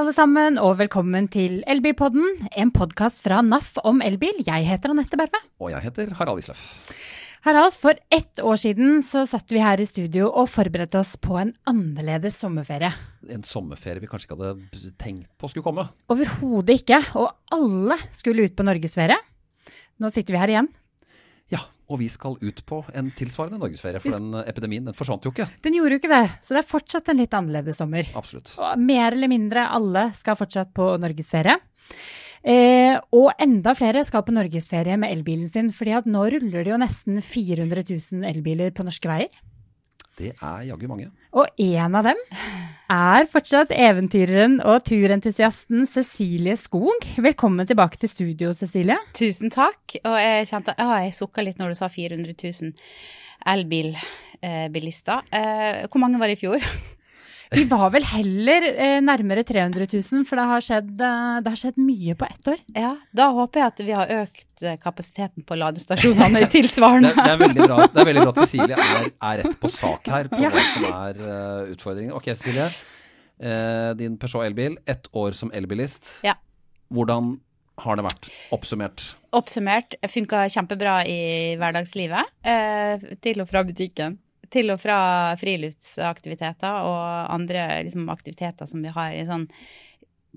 alle 0.00 0.12
sammen, 0.16 0.56
og 0.56 0.78
velkommen 0.78 1.26
til 1.28 1.58
Elbilpodden, 1.68 2.46
en 2.56 2.70
podkast 2.72 3.20
fra 3.20 3.42
NAF 3.44 3.74
om 3.84 3.98
elbil. 4.00 4.38
Jeg 4.46 4.64
heter 4.64 4.94
Anette 4.94 5.18
Berve. 5.20 5.36
Og 5.60 5.74
jeg 5.74 5.84
heter 5.84 6.14
Harald 6.16 6.40
Isløff. 6.40 6.62
Harald, 7.44 7.74
for 7.76 7.98
ett 8.08 8.40
år 8.40 8.56
siden 8.62 9.02
så 9.04 9.26
satt 9.28 9.52
vi 9.52 9.60
her 9.60 9.82
i 9.82 9.88
studio 9.88 10.30
og 10.30 10.48
forberedte 10.48 11.02
oss 11.02 11.18
på 11.20 11.36
en 11.42 11.52
annerledes 11.68 12.38
sommerferie. 12.40 12.94
En 13.28 13.44
sommerferie 13.44 14.00
vi 14.00 14.08
kanskje 14.08 14.30
ikke 14.30 14.40
hadde 14.40 14.94
tenkt 15.02 15.28
på 15.36 15.52
skulle 15.52 15.66
komme. 15.66 15.84
Overhodet 16.08 16.80
ikke, 16.80 17.02
og 17.20 17.34
alle 17.52 18.00
skulle 18.16 18.48
ut 18.48 18.56
på 18.56 18.68
norgesferie. 18.70 19.20
Nå 20.00 20.14
sitter 20.14 20.38
vi 20.38 20.40
her 20.40 20.54
igjen. 20.54 20.72
Og 21.90 21.98
vi 21.98 22.08
skal 22.12 22.36
ut 22.38 22.62
på 22.66 22.80
en 22.94 23.10
tilsvarende 23.18 23.58
norgesferie, 23.58 24.00
for 24.02 24.14
den 24.14 24.44
epidemien 24.44 24.86
den 24.86 24.96
forsvant 24.96 25.26
jo 25.26 25.34
ikke. 25.34 25.48
Den 25.64 25.74
gjorde 25.74 25.96
jo 25.96 26.02
ikke 26.02 26.12
det, 26.12 26.24
så 26.46 26.54
det 26.54 26.62
er 26.62 26.70
fortsatt 26.70 27.10
en 27.10 27.18
litt 27.18 27.34
annerledes 27.34 27.80
sommer. 27.82 28.10
Absolutt. 28.18 28.54
Og 28.62 28.78
mer 28.78 29.16
eller 29.16 29.30
mindre 29.32 29.66
alle 29.74 30.08
skal 30.16 30.38
fortsatt 30.38 30.70
på 30.76 30.92
norgesferie. 31.02 31.58
Eh, 32.40 32.96
og 33.12 33.34
enda 33.42 33.74
flere 33.76 34.00
skal 34.06 34.24
på 34.24 34.32
norgesferie 34.32 34.96
med 35.00 35.12
elbilen 35.12 35.50
sin, 35.52 35.68
fordi 35.76 35.98
at 35.98 36.08
nå 36.08 36.22
ruller 36.32 36.64
det 36.64 36.72
jo 36.72 36.80
nesten 36.80 37.20
400 37.20 37.84
000 37.90 38.28
elbiler 38.30 38.72
på 38.72 38.86
norske 38.86 39.10
veier. 39.10 39.42
Det 40.20 40.34
er 40.36 40.64
jaggu 40.68 40.84
mange. 40.90 41.06
Og 41.32 41.48
en 41.64 41.94
av 41.96 42.04
dem 42.10 42.18
er 42.92 43.28
fortsatt 43.30 43.70
eventyreren 43.72 44.58
og 44.68 44.82
turentusiasten 44.84 45.86
Cecilie 45.88 46.58
Skog. 46.60 47.06
Velkommen 47.24 47.64
tilbake 47.68 47.96
til 48.02 48.12
studio, 48.12 48.52
Cecilie. 48.52 48.98
Tusen 49.16 49.52
takk. 49.54 49.96
Og 50.02 50.16
jeg 50.20 50.50
kjente 50.50 50.76
Å, 50.76 50.90
jeg 51.06 51.16
sukka 51.16 51.44
litt 51.46 51.62
når 51.62 51.72
du 51.72 51.80
sa 51.80 51.88
400 51.88 52.36
000 52.36 52.76
elbilbilister. 53.54 55.24
Eh, 55.32 55.86
hvor 55.88 56.04
mange 56.04 56.20
var 56.20 56.28
det 56.28 56.36
i 56.36 56.42
fjor? 56.42 56.68
Vi 57.50 57.64
var 57.66 57.88
vel 57.90 58.04
heller 58.06 58.66
eh, 58.70 59.00
nærmere 59.02 59.42
300 59.46 59.88
000, 59.90 60.22
for 60.28 60.38
det 60.38 60.44
har, 60.52 60.62
skjedd, 60.62 60.92
eh, 61.02 61.40
det 61.42 61.50
har 61.50 61.58
skjedd 61.58 61.80
mye 61.82 62.14
på 62.18 62.28
ett 62.28 62.52
år. 62.52 62.62
Ja, 62.76 62.92
Da 63.10 63.26
håper 63.34 63.62
jeg 63.62 63.72
at 63.72 63.82
vi 63.88 63.96
har 63.96 64.12
økt 64.20 64.62
eh, 64.62 64.78
kapasiteten 64.78 65.46
på 65.48 65.58
ladestasjonene 65.58 66.44
tilsvarende. 66.54 67.10
Det, 67.16 67.26
det, 67.26 67.34
er 67.34 67.42
veldig 67.42 67.66
bra, 67.66 67.82
det 67.90 68.04
er 68.04 68.08
veldig 68.12 68.24
bra 68.28 68.36
at 68.36 68.40
Cecilie 68.44 68.78
er, 68.78 69.10
er 69.32 69.42
rett 69.42 69.58
på 69.58 69.72
sak 69.74 70.14
her 70.14 70.30
på 70.30 70.38
ja. 70.44 70.52
hva 70.54 70.64
som 70.70 70.88
er 70.92 71.20
uh, 71.26 71.74
utfordringen. 71.74 72.14
Ok, 72.14 72.30
Cecilie. 72.36 72.70
Eh, 73.40 73.90
din 73.96 74.18
Peugeot 74.20 74.44
elbil, 74.44 74.78
ett 74.86 75.08
år 75.16 75.32
som 75.32 75.50
elbilist. 75.52 76.18
Ja. 76.22 76.36
Hvordan 76.92 77.38
har 77.80 77.96
det 77.96 78.04
vært? 78.04 78.28
Oppsummert? 78.52 79.04
Oppsummert. 79.32 79.96
Funka 80.12 80.44
kjempebra 80.52 81.00
i 81.08 81.20
hverdagslivet. 81.58 82.34
Eh, 82.44 83.06
til 83.24 83.40
og 83.40 83.48
fra 83.48 83.64
butikken 83.64 84.18
til 84.52 84.72
og 84.74 84.80
fra 84.82 84.98
friluftsaktiviteter 85.40 86.86
og 86.86 87.34
andre 87.34 87.66
liksom, 87.86 88.08
aktiviteter 88.12 88.68
som 88.68 88.82
vi 88.84 88.92
har 88.94 89.14
i 89.14 89.26
sånn 89.28 89.46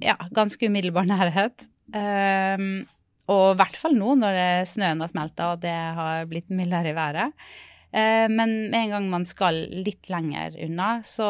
ja, 0.02 0.16
ganske 0.34 0.70
umiddelbar 0.70 1.08
nærhet. 1.10 1.68
Um, 1.94 2.86
og 3.32 3.54
i 3.54 3.60
hvert 3.60 3.78
fall 3.80 3.96
nå 3.96 4.16
når 4.20 4.66
snøen 4.70 5.04
har 5.04 5.12
smelta 5.12 5.54
og 5.54 5.62
det 5.64 5.76
har 5.98 6.26
blitt 6.30 6.50
mildere 6.54 6.94
i 6.94 6.98
været. 6.98 7.46
Uh, 7.94 8.26
men 8.32 8.72
med 8.72 8.80
en 8.80 8.96
gang 8.96 9.10
man 9.12 9.28
skal 9.30 9.60
litt 9.86 10.10
lenger 10.14 10.58
unna, 10.66 10.96
så 11.06 11.30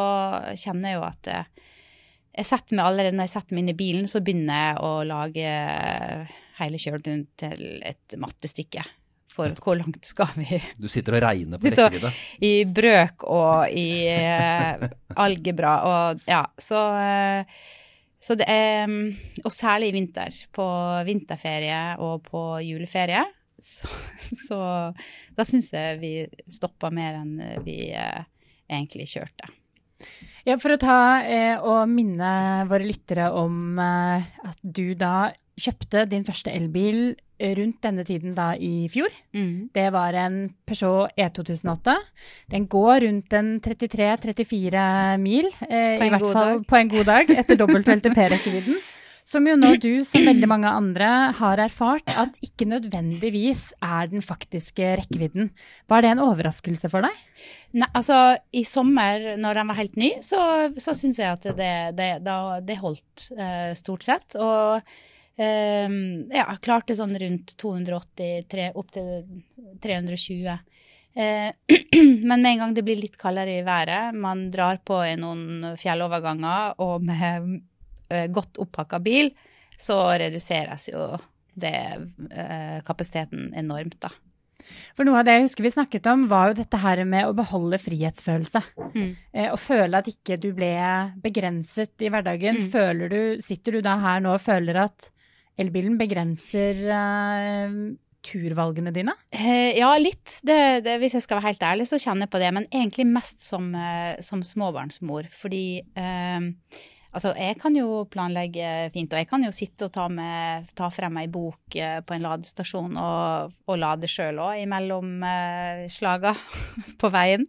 kjenner 0.59 0.93
jeg 0.93 0.99
jo 0.99 1.05
at 1.07 1.31
uh, 1.33 1.69
jeg 2.33 2.49
setter 2.49 2.79
meg 2.79 2.87
allerede 2.87 3.17
når 3.17 3.29
jeg 3.29 3.35
setter 3.35 3.55
meg 3.55 3.65
inn 3.65 3.73
i 3.75 3.77
bilen, 3.77 4.09
så 4.09 4.23
begynner 4.25 4.63
jeg 4.67 4.81
å 4.81 4.91
lage 5.05 5.55
hele 6.57 6.79
kjøreturen 6.81 7.25
til 7.37 7.81
et 7.85 8.15
mattestykke 8.21 8.83
for 9.33 9.53
hvor 9.63 9.77
langt 9.79 10.05
skal 10.05 10.31
vi 10.37 10.59
Du 10.77 10.89
sitter 10.91 11.17
og 11.17 11.23
regner 11.25 11.61
på 11.61 11.71
rekkevidde? 11.71 12.11
I 12.45 12.53
brøk 12.69 13.25
og 13.29 13.73
i 13.73 13.87
uh, 14.09 14.89
algebra 15.25 15.77
og 15.89 16.27
ja, 16.29 16.43
så 16.61 16.83
uh, 16.93 17.63
så 18.23 18.37
det 18.39 18.45
er 18.47 18.87
Og 19.43 19.51
særlig 19.51 19.89
i 19.91 19.95
vinter. 19.97 20.31
På 20.55 20.65
vinterferie 21.03 21.97
og 21.99 22.23
på 22.29 22.43
juleferie. 22.63 23.25
Så, 23.63 23.87
så 24.47 24.59
da 25.35 25.45
syns 25.47 25.69
jeg 25.75 25.99
vi 26.01 26.13
stoppa 26.51 26.89
mer 26.91 27.19
enn 27.19 27.35
vi 27.63 27.91
uh, 27.91 28.23
egentlig 28.71 29.09
kjørte. 29.11 29.51
Ja, 30.43 30.57
For 30.59 30.75
å 30.75 30.79
ta 30.79 30.97
eh, 31.23 31.55
og 31.55 31.87
minne 31.91 32.65
våre 32.67 32.83
lyttere 32.83 33.29
om 33.39 33.79
eh, 33.79 34.25
at 34.43 34.59
du 34.59 34.91
da 34.99 35.31
kjøpte 35.55 36.03
din 36.11 36.25
første 36.27 36.51
elbil 36.51 37.13
rundt 37.57 37.81
denne 37.83 38.05
tiden 38.07 38.33
da 38.37 38.53
i 38.55 38.87
fjor. 38.91 39.11
Mm. 39.35 39.69
Det 39.75 39.85
var 39.93 40.15
en 40.17 40.39
Peugeot 40.67 41.11
E2008. 41.19 41.95
Den 42.53 42.67
går 42.71 43.05
rundt 43.07 43.37
en 43.37 43.53
33-34 43.61 45.17
mil, 45.21 45.49
eh, 45.67 45.99
i 45.99 46.09
hvert 46.09 46.27
fall 46.31 46.57
dag. 46.57 46.67
på 46.67 46.79
en 46.79 46.91
god 46.95 47.09
dag, 47.11 47.37
etter 47.43 47.59
dobbelt 47.59 47.87
P-rekkevidden. 47.87 48.81
Som 49.23 49.47
jo 49.47 49.55
nå 49.55 49.69
du, 49.79 50.03
som 50.05 50.25
veldig 50.27 50.47
mange 50.51 50.69
andre, 50.69 51.07
har 51.37 51.61
erfart 51.63 52.11
at 52.19 52.33
ikke 52.43 52.67
nødvendigvis 52.67 53.69
er 53.81 54.09
den 54.11 54.21
faktiske 54.21 54.97
rekkevidden. 54.99 55.47
Var 55.89 56.03
det 56.03 56.11
en 56.11 56.23
overraskelse 56.25 56.91
for 56.91 57.07
deg? 57.07 57.21
Nei, 57.79 57.87
altså 57.95 58.35
i 58.51 58.65
sommer, 58.67 59.33
når 59.39 59.61
den 59.61 59.71
var 59.71 59.79
helt 59.79 59.95
ny, 59.97 60.11
så, 60.21 60.41
så 60.75 60.93
syns 60.97 61.23
jeg 61.23 61.31
at 61.31 61.47
det, 61.55 61.71
det, 61.97 62.11
det, 62.27 62.37
det 62.67 62.77
holdt 62.83 63.29
uh, 63.39 63.71
stort 63.79 64.05
sett. 64.05 64.35
Og 64.35 64.83
ja, 65.33 66.43
klarte 66.61 66.93
sånn 66.93 67.15
rundt 67.17 67.55
280, 67.57 68.67
opp 68.77 68.91
til 68.93 69.07
320. 69.81 70.45
Uh, 71.13 71.49
men 72.29 72.35
med 72.35 72.51
en 72.51 72.61
gang 72.61 72.75
det 72.77 72.83
blir 72.85 73.01
litt 73.01 73.17
kaldere 73.21 73.59
i 73.59 73.65
været, 73.65 74.13
man 74.13 74.47
drar 74.53 74.77
på 74.85 74.99
i 75.05 75.15
noen 75.17 75.73
fjelloverganger 75.81 76.77
og 76.85 77.05
med 77.05 77.63
Eh, 78.13 78.27
godt 78.31 78.59
opphakka 78.61 78.99
bil, 78.99 79.31
så 79.79 79.97
reduseres 80.21 80.89
jo 80.91 81.13
det 81.53 81.77
eh, 82.29 82.77
kapasiteten 82.85 83.51
enormt, 83.57 83.99
da. 84.03 84.11
For 84.95 85.03
noe 85.03 85.19
av 85.19 85.27
det 85.27 85.35
jeg 85.35 85.47
husker 85.47 85.65
vi 85.65 85.73
snakket 85.73 86.07
om, 86.07 86.27
var 86.31 86.51
jo 86.51 86.59
dette 86.61 86.79
her 86.79 87.01
med 87.09 87.27
å 87.27 87.35
beholde 87.35 87.79
frihetsfølelse. 87.81 88.61
Mm. 88.93 89.09
Eh, 89.33 89.55
føle 89.59 89.99
at 89.99 90.09
ikke 90.11 90.37
du 90.39 90.51
ble 90.55 90.71
begrenset 91.23 92.05
i 92.05 92.11
hverdagen. 92.13 92.61
Mm. 92.61 92.69
Føler 92.73 93.11
du, 93.11 93.21
sitter 93.43 93.77
du 93.77 93.83
da 93.85 93.97
her 94.03 94.23
nå 94.23 94.37
og 94.37 94.43
føler 94.43 94.85
at 94.85 95.09
elbilen 95.59 95.97
begrenser 95.99 96.79
uh, 96.89 97.75
turvalgene 98.23 98.93
dine? 98.95 99.15
Uh, 99.35 99.73
ja, 99.77 99.91
litt. 100.01 100.39
Det, 100.45 100.85
det, 100.85 100.97
hvis 101.01 101.17
jeg 101.17 101.25
skal 101.25 101.39
være 101.39 101.51
helt 101.51 101.67
ærlig, 101.67 101.89
så 101.89 102.01
kjenner 102.01 102.27
jeg 102.27 102.33
på 102.33 102.41
det. 102.41 102.49
Men 102.55 102.69
egentlig 102.71 103.07
mest 103.09 103.43
som, 103.45 103.69
uh, 103.75 104.15
som 104.23 104.43
småbarnsmor. 104.45 105.29
Fordi 105.33 105.65
Altså, 107.13 107.29
jeg 107.37 107.59
kan 107.61 107.75
jo 107.77 108.07
planlegge 108.09 108.89
fint, 108.89 109.11
og 109.13 109.19
jeg 109.21 109.27
kan 109.29 109.43
jo 109.45 109.51
sitte 109.53 109.85
og 109.85 109.91
ta, 109.93 110.07
med, 110.09 110.71
ta 110.73 110.87
frem 110.89 111.19
ei 111.21 111.27
bok 111.29 111.75
på 111.77 112.15
en 112.15 112.23
ladestasjon 112.25 112.97
og, 112.97 113.53
og 113.69 113.77
lade 113.77 114.09
sjøl 114.09 114.41
òg, 114.41 114.63
imellom 114.63 115.21
slaga 115.93 116.33
på 117.03 117.11
veien. 117.13 117.45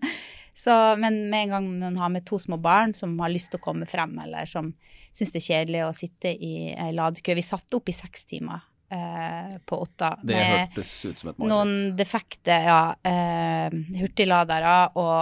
Så, 0.55 0.75
men 1.01 1.25
med 1.31 1.43
en 1.43 1.55
gang 1.55 1.71
man 1.79 1.97
har 1.99 2.13
med 2.15 2.27
to 2.27 2.39
små 2.39 2.57
barn 2.63 2.95
som 2.95 3.17
har 3.19 3.33
lyst 3.33 3.51
til 3.53 3.59
å 3.59 3.65
komme 3.65 3.89
frem, 3.91 4.15
eller 4.23 4.47
som 4.47 4.71
syns 5.15 5.35
det 5.35 5.41
er 5.41 5.49
kjedelig 5.49 5.83
å 5.87 5.95
sitte 5.97 6.31
i 6.31 6.55
ei 6.71 6.93
ladekø 6.95 7.35
Vi 7.35 7.43
satt 7.43 7.75
opp 7.75 7.91
i 7.91 7.95
seks 7.95 8.25
timer 8.31 8.63
eh, 8.91 9.57
på 9.67 9.81
Otta 9.83 10.15
det 10.23 10.39
mareritt. 10.39 11.25
Noen 11.43 11.97
defekte 11.99 12.59
ja, 12.69 12.83
eh, 13.03 13.75
hurtigladere 13.99 14.77
og 14.95 15.19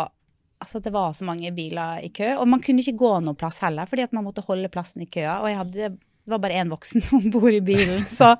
altså 0.63 0.81
det 0.85 0.93
var 0.95 1.13
så 1.17 1.27
mange 1.27 1.51
biler 1.55 2.05
i 2.07 2.13
kø. 2.15 2.37
Og 2.39 2.49
man 2.49 2.63
kunne 2.63 2.85
ikke 2.85 3.01
gå 3.01 3.13
noen 3.25 3.39
plass 3.39 3.61
heller, 3.65 3.89
fordi 3.91 4.07
at 4.07 4.15
man 4.17 4.27
måtte 4.29 4.45
holde 4.47 4.71
plassen 4.73 5.03
i 5.05 5.11
køa. 5.11 5.41
Og 5.43 5.59
hadde, 5.63 5.91
det 5.97 6.35
var 6.35 6.43
bare 6.45 6.61
én 6.63 6.71
voksen 6.73 7.05
om 7.19 7.29
bord 7.35 7.57
i 7.57 7.65
bilen. 7.65 8.07
Så, 8.11 8.35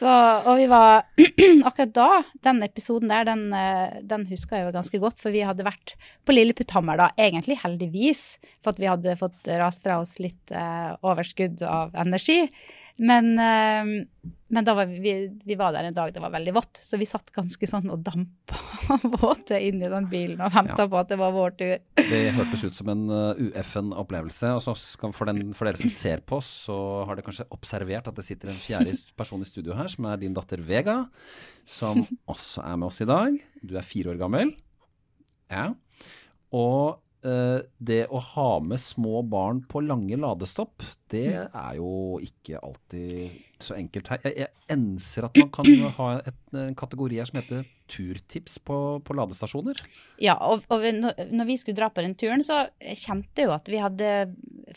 så, 0.00 0.10
og 0.48 0.56
vi 0.56 0.66
var 0.70 1.04
Akkurat 1.68 1.92
da, 1.92 2.08
den 2.46 2.62
episoden 2.64 3.10
der, 3.12 3.26
den, 3.28 3.46
eh, 3.52 4.00
den 4.08 4.24
huska 4.30 4.56
jeg 4.56 4.68
jo 4.68 4.74
ganske 4.78 5.00
godt. 5.02 5.20
For 5.20 5.34
vi 5.34 5.44
hadde 5.44 5.66
vært 5.66 5.94
på 6.24 6.32
Lilleputthammer 6.32 7.00
da, 7.00 7.10
egentlig 7.20 7.58
heldigvis. 7.60 8.24
For 8.64 8.72
at 8.72 8.80
vi 8.80 8.88
hadde 8.88 9.18
fått 9.20 9.50
rast 9.60 9.84
fra 9.84 10.00
oss 10.00 10.16
litt 10.22 10.54
eh, 10.56 10.92
overskudd 11.04 11.60
av 11.68 11.96
energi. 12.00 12.42
Men, 13.00 13.32
uh, 13.40 14.32
men 14.50 14.66
var 14.66 14.86
vi, 14.90 15.12
vi, 15.44 15.54
var 15.54 15.74
der 15.74 15.86
en 15.86 15.94
dag 15.94 16.10
det 16.14 16.22
var 16.22 16.32
veldig 16.34 16.52
vått, 16.56 16.80
så 16.82 16.98
vi 16.98 17.06
satt 17.06 17.30
ganske 17.34 17.68
sånn 17.70 17.90
og 17.92 18.02
dampa 18.02 18.58
våte 19.22 19.60
inn 19.62 19.78
i 19.82 19.90
den 19.90 20.08
bilen 20.10 20.42
og 20.42 20.50
venta 20.54 20.86
ja. 20.86 20.88
på 20.90 20.98
at 20.98 21.12
det 21.12 21.18
var 21.20 21.34
vår 21.36 21.54
tur. 21.60 21.74
Det 22.00 22.22
hørtes 22.34 22.64
ut 22.66 22.78
som 22.80 22.90
en 22.90 23.04
uh, 23.12 23.38
ueffen 23.38 23.92
opplevelse. 23.94 24.50
og 24.56 24.64
så 24.64 24.74
for, 25.14 25.30
den, 25.30 25.52
for, 25.54 25.70
dere 25.70 25.78
som 25.78 25.92
ser 25.94 26.24
på 26.26 26.40
så 26.44 26.78
har 27.06 27.14
dere 27.14 27.28
kanskje 27.28 27.46
observert 27.54 28.10
at 28.10 28.18
det 28.18 28.26
sitter 28.26 28.50
en 28.50 28.58
fjerde 28.58 28.96
person 29.20 29.42
i 29.42 29.48
studio 29.48 29.78
her, 29.78 29.90
som 29.92 30.10
er 30.10 30.18
din 30.22 30.34
datter 30.34 30.62
Vega, 30.66 31.04
som 31.62 32.02
også 32.34 32.66
er 32.66 32.80
med 32.80 32.90
oss 32.90 33.00
i 33.04 33.08
dag. 33.10 33.38
Du 33.62 33.76
er 33.78 33.86
fire 33.86 34.14
år 34.14 34.18
gammel. 34.20 34.50
Ja. 35.50 35.70
Og 36.56 36.98
det 37.20 37.98
å 38.08 38.20
ha 38.24 38.48
med 38.64 38.80
små 38.80 39.20
barn 39.28 39.58
på 39.68 39.82
lange 39.84 40.16
ladestopp, 40.16 40.80
det 41.12 41.26
mm. 41.34 41.58
er 41.60 41.74
jo 41.76 41.92
ikke 42.24 42.62
alltid 42.64 43.34
så 43.60 43.76
enkelt 43.76 44.08
her. 44.08 44.22
Jeg, 44.24 44.46
jeg 44.46 44.72
enser 44.72 45.26
at 45.28 45.36
man 45.36 45.50
kan 45.52 45.68
ha 45.98 46.08
et, 46.22 46.38
en 46.56 46.78
kategori 46.78 47.20
her 47.20 47.28
som 47.28 47.40
heter 47.42 47.66
turtips 47.90 48.58
på, 48.64 48.78
på 49.04 49.16
ladestasjoner. 49.18 49.82
Ja, 50.22 50.36
og, 50.46 50.64
og, 50.70 50.86
når 50.94 51.48
vi 51.48 51.58
skulle 51.60 51.78
dra 51.78 51.90
på 51.92 52.04
den 52.04 52.16
turen, 52.18 52.44
så 52.46 52.62
kjente 52.78 53.42
jeg 53.42 53.50
jo 53.50 53.54
at 53.56 53.70
vi 53.70 53.82
hadde 53.82 54.10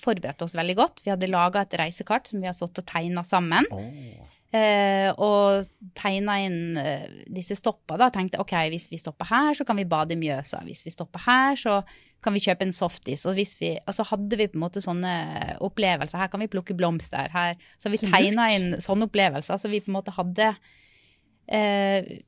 forberedt 0.02 0.42
oss 0.46 0.58
veldig 0.58 0.78
godt. 0.80 1.04
Vi 1.06 1.14
hadde 1.14 1.32
laga 1.32 1.64
et 1.64 1.76
reisekart 1.80 2.32
som 2.32 2.42
vi 2.44 2.50
har 2.50 2.58
satt 2.58 2.82
og 2.82 2.88
tegna 2.90 3.26
sammen. 3.28 3.70
Oh. 3.74 4.32
Eh, 4.54 5.10
og 5.18 5.66
tegna 5.98 6.38
inn 6.46 6.78
eh, 6.78 7.06
disse 7.34 7.58
stoppa. 7.58 7.98
da, 8.02 8.10
Tenkte 8.14 8.42
ok, 8.42 8.56
hvis 8.74 8.90
vi 8.92 9.02
stopper 9.02 9.30
her, 9.30 9.54
så 9.58 9.66
kan 9.66 9.80
vi 9.80 9.90
bade 9.90 10.18
i 10.18 10.20
Mjøsa. 10.20 10.62
Hvis 10.68 10.86
vi 10.86 10.94
stopper 10.94 11.26
her, 11.26 11.58
så 11.60 11.80
kan 12.24 12.36
vi 12.36 12.42
kjøpe 12.44 12.66
en 12.68 12.76
softis. 12.76 13.26
Og 13.30 13.38
hvis 13.38 13.58
vi, 13.60 13.74
altså 13.84 14.06
hadde 14.08 14.40
vi 14.40 14.48
på 14.50 14.58
en 14.58 14.66
måte 14.66 14.84
sånne 14.84 15.14
opplevelser. 15.64 16.22
Her 16.22 16.32
kan 16.32 16.44
vi 16.44 16.52
plukke 16.52 16.76
blomster. 16.78 17.32
her, 17.34 17.58
Så 17.78 17.92
vi 17.92 18.02
tegna 18.02 18.50
inn 18.54 18.78
sånne 18.84 19.10
opplevelser. 19.10 19.60
Så 19.60 19.72
vi 19.72 19.82
på 19.84 19.92
en 19.92 19.98
måte 19.98 20.16
hadde 20.16 20.54
eh, 21.48 22.22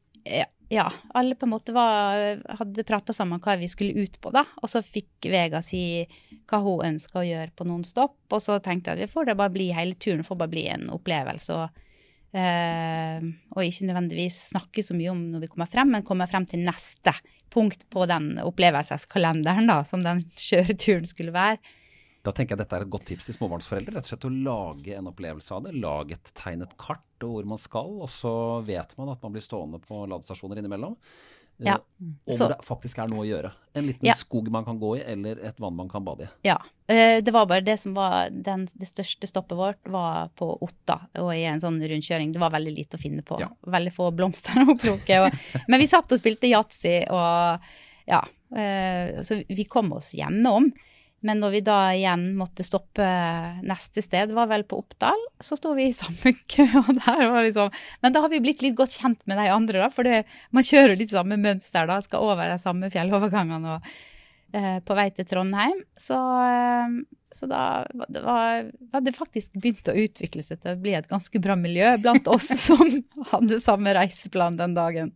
ja, 0.70 0.92
alle 1.14 1.36
på 1.36 1.46
en 1.46 1.54
måte 1.54 1.74
var, 1.76 2.42
hadde 2.60 2.86
prata 2.88 3.14
sammen 3.14 3.42
hva 3.44 3.56
vi 3.62 3.70
skulle 3.70 4.06
ut 4.06 4.20
på, 4.22 4.32
da. 4.34 4.46
Og 4.62 4.70
så 4.72 4.82
fikk 4.86 5.30
Vega 5.30 5.62
si 5.66 6.06
hva 6.50 6.62
hun 6.66 6.86
ønska 6.94 7.22
å 7.22 7.28
gjøre 7.28 7.54
på 7.56 7.68
noen 7.70 7.86
stopp. 7.88 8.18
Og 8.34 8.42
så 8.44 8.58
tenkte 8.64 8.92
jeg 8.92 9.00
at 9.00 9.06
vi 9.06 9.14
får 9.14 9.30
det 9.30 9.40
bare 9.40 9.54
bli 9.54 9.72
hele 9.76 9.98
turen, 10.00 10.26
får 10.26 10.42
bare 10.42 10.54
bli 10.54 10.68
en 10.74 10.90
opplevelse. 10.94 11.60
Og, 11.60 11.85
eh, 12.36 13.26
og 13.56 13.64
ikke 13.64 13.88
nødvendigvis 13.90 14.42
snakke 14.52 14.84
så 14.86 14.98
mye 14.98 15.14
om 15.14 15.24
når 15.34 15.46
vi 15.46 15.50
kommer 15.54 15.72
frem, 15.72 15.96
men 15.96 16.06
kommer 16.08 16.30
frem 16.32 16.48
til 16.50 16.64
neste 16.66 17.16
punkt 17.54 17.88
på 17.94 18.06
den 18.10 18.36
opplevelseskalenderen 18.44 19.72
da, 19.72 19.80
som 19.88 20.04
den 20.04 20.22
kjøreturen 20.36 21.08
skulle 21.08 21.36
være. 21.36 21.62
Da 22.26 22.34
tenker 22.34 22.56
jeg 22.56 22.64
dette 22.64 22.78
er 22.80 22.84
et 22.88 22.94
godt 22.94 23.06
tips 23.12 23.28
til 23.30 23.36
småbarnsforeldre. 23.38 23.94
Rett 23.94 24.08
og 24.08 24.10
slett 24.10 24.26
å 24.26 24.34
lage 24.34 24.96
en 24.98 25.10
opplevelse 25.12 25.54
av 25.54 25.68
det. 25.68 25.76
Lage 25.78 26.18
et 26.18 26.32
tegnet 26.34 26.74
kart 26.82 27.26
og 27.26 27.36
hvor 27.36 27.50
man 27.54 27.62
skal, 27.62 27.92
og 28.02 28.10
så 28.10 28.34
vet 28.66 28.96
man 28.98 29.12
at 29.14 29.22
man 29.22 29.36
blir 29.36 29.46
stående 29.46 29.80
på 29.84 30.02
ladestasjoner 30.10 30.60
innimellom. 30.60 30.98
Eh, 31.60 31.66
Ja, 31.68 31.78
Om 32.02 32.16
så- 32.38 32.48
det 32.50 32.58
faktisk 32.66 32.98
er 33.04 33.08
noe 33.08 33.24
å 33.26 33.28
gjøre. 33.30 33.52
En 33.76 33.86
liten 33.88 34.06
Ja. 34.06 34.14
skog 34.14 34.50
man 34.52 34.66
kan 34.66 34.80
gå 34.80 34.98
i, 34.98 35.02
eller 35.04 35.40
et 35.46 35.58
vann 35.60 35.76
man 35.76 35.90
kan 35.90 36.04
bade 36.04 36.24
i. 36.24 36.28
Ja. 36.44 36.58
eh, 36.88 37.22
Det 37.22 37.32
var 37.34 37.46
bare 37.46 37.62
det 37.62 37.80
som 37.80 37.94
var 37.94 38.30
den, 38.30 38.68
Det 38.78 38.88
største 38.88 39.28
stoppet 39.28 39.58
vårt 39.58 39.84
var 39.88 40.30
på 40.36 40.58
Otta, 40.62 41.08
og 41.16 41.34
i 41.36 41.44
en 41.46 41.60
sånn 41.60 41.80
rundkjøring. 41.82 42.32
Det 42.34 42.40
var 42.40 42.52
veldig 42.52 42.76
lite 42.76 42.98
å 42.98 43.02
finne 43.02 43.22
på. 43.24 43.40
Ja. 43.40 43.48
Veldig 43.66 43.94
få 43.94 44.12
blomster 44.16 44.54
å 44.66 44.78
plukke. 44.80 45.26
Og, 45.26 45.32
men 45.70 45.80
vi 45.80 45.88
satt 45.88 46.12
og 46.12 46.20
spilte 46.20 46.48
yatzy, 46.50 47.06
og 47.10 47.60
ja. 48.08 48.22
eh, 48.56 49.22
Så 49.24 49.44
vi 49.48 49.64
kom 49.66 49.94
oss 49.94 50.14
gjennom. 50.14 50.72
Men 51.26 51.42
når 51.42 51.56
vi 51.56 51.62
da 51.66 51.78
igjen 51.96 52.26
måtte 52.38 52.64
stoppe 52.66 53.06
neste 53.66 54.04
sted, 54.06 54.34
var 54.36 54.50
vel 54.52 54.66
på 54.68 54.78
Oppdal, 54.84 55.22
så 55.42 55.58
sto 55.58 55.74
vi 55.78 55.90
i 55.90 55.96
samme 55.96 56.36
kø. 56.54 56.66
der 57.00 57.30
var 57.32 57.46
liksom, 57.46 57.72
Men 58.04 58.14
da 58.14 58.22
har 58.26 58.34
vi 58.34 58.44
blitt 58.44 58.62
litt 58.66 58.78
godt 58.78 59.00
kjent 59.00 59.24
med 59.26 59.42
de 59.42 59.48
andre, 59.50 59.82
da, 59.82 59.90
for 59.94 60.06
det, 60.06 60.24
man 60.54 60.66
kjører 60.66 61.00
litt 61.00 61.16
samme 61.16 61.40
mønster. 61.42 61.90
da, 61.90 61.98
Skal 62.06 62.26
over 62.26 62.54
de 62.54 62.60
samme 62.62 62.92
fjellovergangene 62.94 63.78
og 63.78 63.90
eh, 64.54 64.78
på 64.86 64.98
vei 64.98 65.10
til 65.16 65.26
Trondheim. 65.30 65.82
Så, 65.98 66.20
eh, 66.46 67.00
så 67.34 67.50
da 67.50 67.64
det 68.06 68.22
var, 68.22 68.70
hadde 68.94 69.10
det 69.10 69.18
faktisk 69.18 69.58
begynt 69.58 69.90
å 69.90 69.98
utvikle 70.06 70.46
seg 70.46 70.62
til 70.62 70.76
å 70.76 70.82
bli 70.82 70.94
et 71.00 71.10
ganske 71.10 71.42
bra 71.42 71.58
miljø 71.58 71.96
blant 72.06 72.30
oss 72.30 72.52
som 72.68 72.86
hadde 73.34 73.64
samme 73.66 73.98
reiseplan 73.98 74.62
den 74.62 74.78
dagen. 74.78 75.16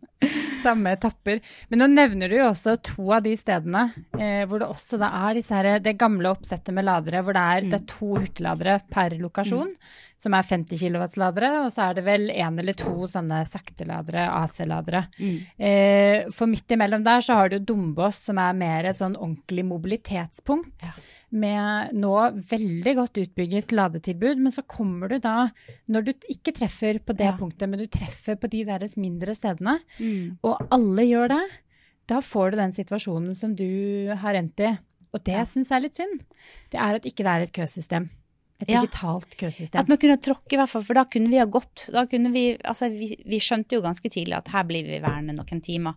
Samme 0.64 0.94
etapper. 0.96 1.40
Men 1.70 1.82
nå 1.82 1.88
nevner 1.92 2.30
du 2.30 2.36
jo 2.38 2.48
også 2.50 2.76
to 2.86 3.06
av 3.16 3.24
de 3.24 3.32
stedene 3.38 3.86
eh, 4.18 4.44
hvor 4.48 4.62
det 4.62 4.68
også 4.70 4.98
da 5.00 5.10
er 5.28 5.38
disse 5.38 5.56
her, 5.56 5.80
det 5.82 5.96
gamle 6.00 6.32
oppsettet 6.34 6.74
med 6.76 6.86
ladere, 6.88 7.22
hvor 7.26 7.36
det 7.36 7.42
er, 7.54 7.66
det 7.70 7.78
er 7.80 7.88
to 7.90 8.12
hurtigladere 8.16 8.78
per 8.90 9.16
lokasjon, 9.20 9.72
som 10.20 10.36
er 10.36 10.44
50 10.44 10.82
kW-ladere, 10.82 11.52
og 11.64 11.70
så 11.72 11.86
er 11.88 11.96
det 11.96 12.04
vel 12.04 12.26
én 12.34 12.58
eller 12.60 12.76
to 12.76 13.06
sånne 13.08 13.40
sakteladere, 13.48 14.26
AC-ladere. 14.40 15.06
Eh, 15.56 16.28
for 16.34 16.50
midt 16.50 16.76
imellom 16.76 17.06
der 17.06 17.24
så 17.24 17.38
har 17.40 17.48
du 17.52 17.58
Dombås, 17.58 18.20
som 18.28 18.38
er 18.42 18.52
mer 18.58 18.90
et 18.90 19.00
sånn 19.00 19.16
ordentlig 19.16 19.64
mobilitetspunkt. 19.70 20.84
Ja. 20.84 20.92
Med 21.32 21.92
nå 21.94 22.12
veldig 22.50 22.94
godt 22.98 23.18
utbygget 23.22 23.70
ladetilbud, 23.70 24.40
men 24.42 24.50
så 24.50 24.64
kommer 24.66 25.08
du 25.12 25.18
da, 25.22 25.50
når 25.88 26.04
du 26.08 26.12
ikke 26.28 26.52
treffer 26.56 26.98
på 26.98 27.14
det 27.16 27.26
Ja. 27.28 27.36
punktet, 27.38 27.68
men 27.70 27.78
du 27.78 27.86
treffer 27.86 28.34
på 28.36 28.50
de 28.50 28.64
der 28.64 28.88
mindre 28.96 29.34
stedene, 29.36 29.78
Mm. 30.00 30.38
og 30.42 30.66
alle 30.72 31.02
gjør 31.06 31.28
det, 31.28 31.44
da 32.08 32.18
får 32.20 32.50
du 32.50 32.56
den 32.56 32.72
situasjonen 32.72 33.36
som 33.36 33.54
du 33.54 34.08
har 34.16 34.34
endt 34.34 34.58
i. 34.58 34.78
Og 35.14 35.22
det 35.24 35.34
Ja. 35.34 35.42
syns 35.44 35.68
jeg 35.70 35.76
er 35.76 35.80
litt 35.80 35.94
synd. 35.94 36.20
Det 36.70 36.80
er 36.80 36.94
at 36.96 37.02
ikke 37.04 37.22
det 37.22 37.26
er 37.26 37.42
et 37.42 37.52
køsystem. 37.52 38.08
Et 38.60 38.68
Ja. 38.68 38.80
digitalt 38.82 39.36
køsystem. 39.38 39.78
At 39.80 39.88
man 39.88 39.98
kunne 39.98 40.16
tråkke, 40.18 40.52
i 40.52 40.56
hvert 40.56 40.68
fall, 40.68 40.82
for 40.82 40.94
da 40.94 41.04
kunne 41.04 41.28
vi 41.30 41.38
ha 41.38 41.44
gått. 41.46 41.88
Da 41.92 42.06
kunne 42.06 42.30
vi, 42.32 42.56
altså 42.58 42.90
vi, 42.90 43.16
vi 43.24 43.38
skjønte 43.38 43.70
jo 43.76 43.80
ganske 43.82 44.10
tidlig 44.10 44.34
at 44.36 44.48
her 44.48 44.64
blir 44.64 44.82
vi 44.84 44.98
værende 45.00 45.34
noen 45.34 45.62
timer. 45.62 45.94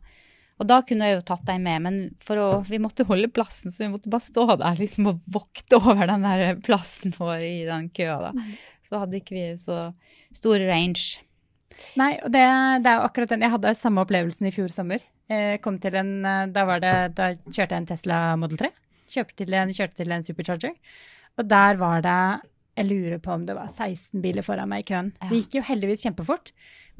Og 0.61 0.69
da 0.69 0.79
kunne 0.85 1.09
jeg 1.09 1.17
jo 1.17 1.25
tatt 1.25 1.45
deg 1.47 1.61
med, 1.63 1.81
men 1.83 1.95
for 2.23 2.39
å, 2.39 2.47
vi 2.67 2.79
måtte 2.81 3.07
holde 3.07 3.31
plassen, 3.33 3.73
så 3.73 3.85
vi 3.85 3.91
måtte 3.95 4.11
bare 4.13 4.23
stå 4.23 4.45
der 4.61 4.77
liksom 4.79 5.09
og 5.09 5.21
vokte 5.33 5.79
over 5.79 6.05
den 6.09 6.25
der 6.27 6.59
plassen 6.63 7.15
vår 7.17 7.41
i 7.41 7.63
den 7.67 7.89
køa, 7.95 8.29
da. 8.29 8.47
Så 8.85 9.01
hadde 9.01 9.19
ikke 9.19 9.35
vi 9.35 9.47
så 9.59 9.87
stor 10.35 10.61
range. 10.69 11.23
Nei, 11.97 12.13
og 12.21 12.29
det, 12.33 12.43
det 12.85 12.91
er 12.91 12.99
jo 12.99 13.07
akkurat 13.07 13.33
den. 13.33 13.45
Jeg 13.45 13.55
hadde 13.55 13.73
samme 13.79 14.03
opplevelsen 14.05 14.47
i 14.49 14.53
fjor 14.53 14.69
sommer. 14.71 15.03
Til 15.27 15.97
en, 15.97 16.13
eh, 16.27 16.45
da, 16.53 16.65
var 16.69 16.83
det, 16.83 16.93
da 17.17 17.31
kjørte 17.47 17.73
jeg 17.73 17.79
en 17.79 17.89
Tesla 17.89 18.19
Model 18.37 18.59
3. 18.61 18.69
Kjørte 19.13 19.37
til 19.39 19.55
en, 19.57 19.73
kjørte 19.73 19.99
til 20.01 20.13
en 20.13 20.25
supercharger. 20.25 20.75
Og 21.41 21.47
der 21.49 21.79
var 21.81 22.03
det 22.05 22.19
Jeg 22.73 22.87
lurer 22.89 23.19
på 23.21 23.33
om 23.35 23.43
det 23.45 23.53
var 23.53 23.67
16 23.69 24.21
biler 24.23 24.41
foran 24.45 24.69
meg 24.71 24.81
i 24.81 24.87
køen. 24.93 25.11
Ja. 25.21 25.27
Det 25.29 25.43
gikk 25.43 25.59
jo 25.59 25.61
heldigvis 25.67 26.01
kjempefort. 26.07 26.51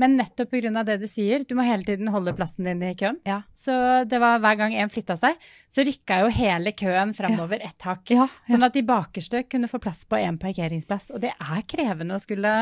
Men 0.02 0.16
nettopp 0.18 0.50
pga. 0.54 0.84
det 0.86 1.00
du 1.02 1.08
sier, 1.10 1.44
du 1.46 1.54
må 1.58 1.66
hele 1.66 1.86
tiden 1.86 2.10
holde 2.14 2.34
plassen 2.38 2.66
din 2.66 2.82
i 2.86 2.96
køen. 2.98 3.20
Ja. 3.30 3.42
Så 3.58 3.74
det 4.10 4.20
var 4.22 4.40
hver 4.42 4.58
gang 4.58 4.74
en 4.74 4.90
flytta 4.90 5.18
seg, 5.18 5.38
så 5.74 5.86
rykka 5.86 6.24
jo 6.24 6.32
hele 6.34 6.74
køen 6.78 7.14
framover 7.18 7.62
ett 7.62 7.82
hakk. 7.86 8.10
Ja, 8.14 8.28
Sånn 8.50 8.66
at 8.66 8.74
de 8.74 8.82
bakerste 8.86 9.44
kunne 9.50 9.70
få 9.70 9.82
plass 9.82 10.06
på 10.10 10.18
én 10.18 10.40
parkeringsplass. 10.42 11.12
Og 11.14 11.22
det 11.22 11.34
er 11.38 11.62
krevende 11.70 12.18
å 12.18 12.22
skulle 12.22 12.54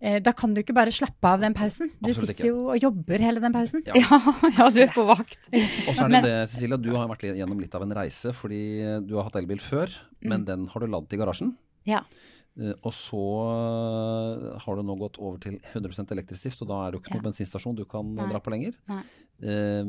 eh, 0.00 0.20
Da 0.22 0.32
kan 0.32 0.54
du 0.54 0.62
ikke 0.62 0.74
bare 0.76 0.94
slappe 0.94 1.26
av 1.26 1.42
den 1.42 1.54
pausen. 1.54 1.90
Du 1.98 2.10
Absolutt 2.10 2.34
sitter 2.34 2.34
ikke. 2.38 2.52
jo 2.52 2.70
og 2.70 2.78
jobber 2.82 3.26
hele 3.26 3.42
den 3.42 3.54
pausen. 3.54 3.82
Ja. 3.90 4.22
ja, 4.58 4.70
du 4.70 4.80
er 4.86 4.94
på 4.94 5.06
vakt. 5.10 5.50
Og 5.50 5.90
så 5.94 6.06
er 6.06 6.08
det 6.08 6.14
Men- 6.18 6.24
det, 6.30 6.36
Cecilia, 6.54 6.78
du 6.78 6.90
har 6.94 7.10
vært 7.10 7.26
gjennom 7.34 7.62
litt 7.62 7.74
av 7.74 7.82
en 7.86 7.98
reise, 7.98 8.30
fordi 8.34 8.62
du 9.06 9.14
har 9.18 9.26
hatt 9.30 9.42
elbil 9.42 9.58
før, 9.62 9.90
men 10.22 10.46
den 10.46 10.66
har 10.70 10.80
du 10.82 10.86
ladd 10.90 11.10
i 11.10 11.18
garasjen. 11.18 11.54
Ja. 11.86 12.02
Eh, 12.58 12.72
Og 12.86 12.92
så 12.94 13.22
eh, 13.50 14.58
har 14.64 14.76
du 14.78 14.82
nå 14.86 14.94
gått 15.00 15.18
over 15.18 15.38
til 15.42 15.58
100 15.72 16.06
elektrisk 16.14 16.42
drift, 16.46 16.62
og 16.62 16.68
da 16.70 16.82
er 16.86 16.90
det 16.92 16.98
jo 16.98 17.02
ikke 17.04 17.14
Ja. 17.14 17.20
noen 17.20 17.28
bensinstasjon 17.32 17.76
du 17.76 17.84
kan 17.84 18.14
Nei. 18.14 18.28
dra 18.30 18.40
på 18.40 18.50
lenger. 18.54 18.74
Eh, 19.42 19.84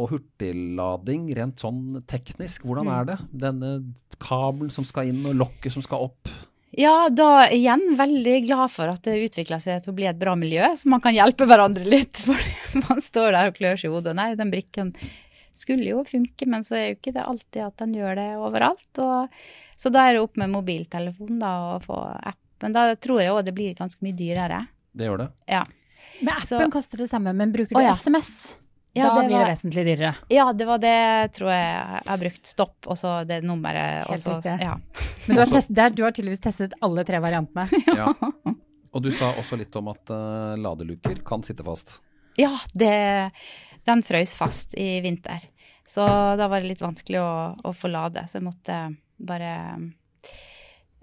og 0.00 0.08
hurtiglading, 0.08 1.26
rent 1.36 1.60
sånn 1.60 2.02
teknisk, 2.08 2.62
hvordan 2.64 2.86
Mm. 2.86 2.94
er 3.00 3.04
det? 3.04 3.18
Denne 3.38 3.94
kabelen 4.18 4.70
som 4.72 4.84
skal 4.84 5.08
inn, 5.08 5.24
og 5.26 5.34
lokket 5.36 5.72
som 5.72 5.82
skal 5.82 6.04
opp. 6.08 6.28
Ja, 6.74 7.10
da 7.10 7.48
igjen 7.52 7.96
veldig 7.98 8.46
glad 8.46 8.70
for 8.70 8.88
at 8.88 9.02
det 9.02 9.28
utvikla 9.30 9.60
seg 9.60 9.82
til 9.82 9.92
å 9.92 9.96
bli 9.96 10.06
et 10.08 10.18
bra 10.18 10.34
miljø, 10.34 10.62
så 10.74 10.86
man 10.88 11.02
kan 11.02 11.12
hjelpe 11.12 11.44
hverandre 11.46 11.84
litt. 11.84 12.16
For 12.72 12.80
man 12.88 13.00
står 13.04 13.32
der 13.32 13.48
og 13.50 13.54
klør 13.58 13.76
seg 13.76 13.90
i 13.90 13.92
hodet. 13.92 14.14
Nei, 14.16 14.34
den 14.34 14.50
brikken 14.50 14.94
skulle 15.54 15.84
jo 15.90 16.04
funke, 16.08 16.46
men 16.48 16.64
så 16.64 16.76
er 16.78 16.86
jo 16.90 16.96
ikke 16.98 17.12
det 17.16 17.24
alltid 17.26 17.62
at 17.66 17.76
den 17.82 17.92
gjør 17.94 18.14
det 18.18 18.28
overalt. 18.38 19.00
Og, 19.04 19.28
så 19.76 19.92
da 19.92 20.06
er 20.08 20.14
det 20.16 20.22
opp 20.24 20.36
med 20.40 20.50
mobiltelefonen 20.54 21.38
da, 21.42 21.52
og 21.74 21.84
få 21.86 21.98
app. 22.22 22.38
Men 22.62 22.72
da 22.76 22.86
tror 22.94 23.20
jeg 23.22 23.32
òg 23.34 23.44
det 23.44 23.54
blir 23.56 23.74
ganske 23.78 24.00
mye 24.06 24.14
dyrere. 24.16 24.62
Det 24.94 25.08
gjør 25.08 25.18
det. 25.24 25.28
Ja. 25.50 25.64
Men 26.22 26.40
Så- 26.46 26.56
appen 26.58 26.70
koster 26.70 26.98
det 26.98 27.08
samme, 27.10 27.32
men 27.34 27.52
bruker 27.52 27.74
du 27.74 27.80
Å, 27.80 27.82
ja. 27.82 27.94
SMS, 27.96 28.54
Ja, 28.94 29.08
da 29.08 29.20
det 29.22 29.28
blir 29.28 29.38
var- 29.38 29.46
det 29.48 29.56
vesentlig 29.56 29.84
dyrere. 29.88 30.14
Ja, 30.28 30.52
det 30.52 30.66
var 30.68 30.78
det 30.78 31.32
tror 31.32 31.48
jeg 31.48 31.64
jeg 31.72 32.02
har 32.06 32.18
brukt. 32.18 32.46
Stopp, 32.46 32.76
og 32.86 32.96
så 32.96 33.26
det 33.26 33.42
nummeret. 33.42 34.04
Og 34.04 34.10
Helt 34.16 34.20
så, 34.22 34.36
riktig. 34.42 34.60
ja. 34.60 34.76
Men 35.26 35.36
du 35.36 35.40
har, 35.40 35.46
testet, 35.46 35.74
der, 35.74 35.90
du 35.90 36.02
har 36.04 36.10
tydeligvis 36.12 36.40
testet 36.44 36.72
alle 36.82 37.04
tre 37.04 37.18
variantene. 37.18 37.68
Ja. 37.96 38.12
Og 38.92 39.00
du 39.02 39.10
sa 39.10 39.32
også 39.40 39.56
litt 39.56 39.74
om 39.76 39.88
at 39.88 40.10
uh, 40.10 40.54
ladeluker 40.60 41.22
kan 41.24 41.42
sitte 41.42 41.64
fast. 41.64 42.00
Ja, 42.36 42.50
det, 42.74 43.32
den 43.88 44.02
frøs 44.06 44.34
fast 44.38 44.76
i 44.78 45.00
vinter. 45.04 45.48
Så 45.88 46.04
da 46.38 46.46
var 46.48 46.62
det 46.62 46.72
litt 46.72 46.84
vanskelig 46.84 47.20
å, 47.20 47.32
å 47.58 47.72
få 47.76 47.90
lade, 47.90 48.24
så 48.28 48.38
jeg 48.38 48.46
måtte 48.46 48.76
bare 49.22 49.50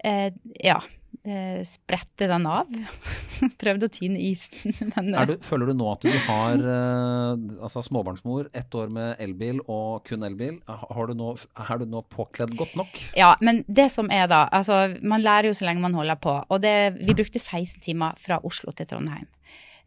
eh, 0.04 0.32
ja, 0.64 0.80
eh, 1.24 1.60
sprette 1.68 2.28
den 2.30 2.46
av. 2.48 2.70
Prøvde 3.60 3.88
å 3.88 3.92
tine 3.92 4.20
isen, 4.20 4.74
men 4.94 5.14
Er 5.16 5.30
du, 5.30 5.34
føler 5.44 5.70
du 5.70 5.76
nå 5.78 5.88
at 5.92 6.04
du 6.04 6.10
har 6.26 6.60
eh, 6.60 7.44
altså 7.60 7.84
småbarnsmor, 7.84 8.50
ett 8.56 8.74
år 8.76 8.92
med 8.92 9.22
elbil 9.22 9.62
og 9.66 10.04
kun 10.08 10.26
elbil, 10.26 10.58
har 10.68 11.10
du 11.10 11.16
nå, 11.18 11.32
er 11.66 11.82
du 11.82 11.88
nå 11.88 12.04
påkledd 12.12 12.56
godt 12.58 12.76
nok? 12.80 13.00
Ja, 13.18 13.34
men 13.44 13.62
det 13.68 13.90
som 13.94 14.10
er 14.12 14.28
da, 14.32 14.46
altså 14.48 14.82
man 15.00 15.24
lærer 15.24 15.50
jo 15.50 15.56
så 15.56 15.68
lenge 15.68 15.84
man 15.84 15.96
holder 15.96 16.20
på, 16.20 16.36
og 16.48 16.64
det, 16.64 16.76
vi 17.00 17.16
brukte 17.16 17.40
16 17.40 17.80
timer 17.84 18.16
fra 18.20 18.40
Oslo 18.46 18.74
til 18.76 18.88
Trondheim. 18.90 19.28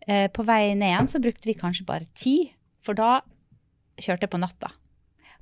Eh, 0.07 0.27
på 0.33 0.43
vei 0.43 0.73
ned 0.75 0.89
igjen 0.89 1.07
så 1.07 1.21
brukte 1.23 1.47
vi 1.47 1.55
kanskje 1.55 1.87
bare 1.87 2.09
10, 2.11 2.51
for 2.83 2.97
da 2.97 3.19
kjørte 3.99 4.27
jeg 4.27 4.33
på 4.33 4.41
natta. 4.41 4.71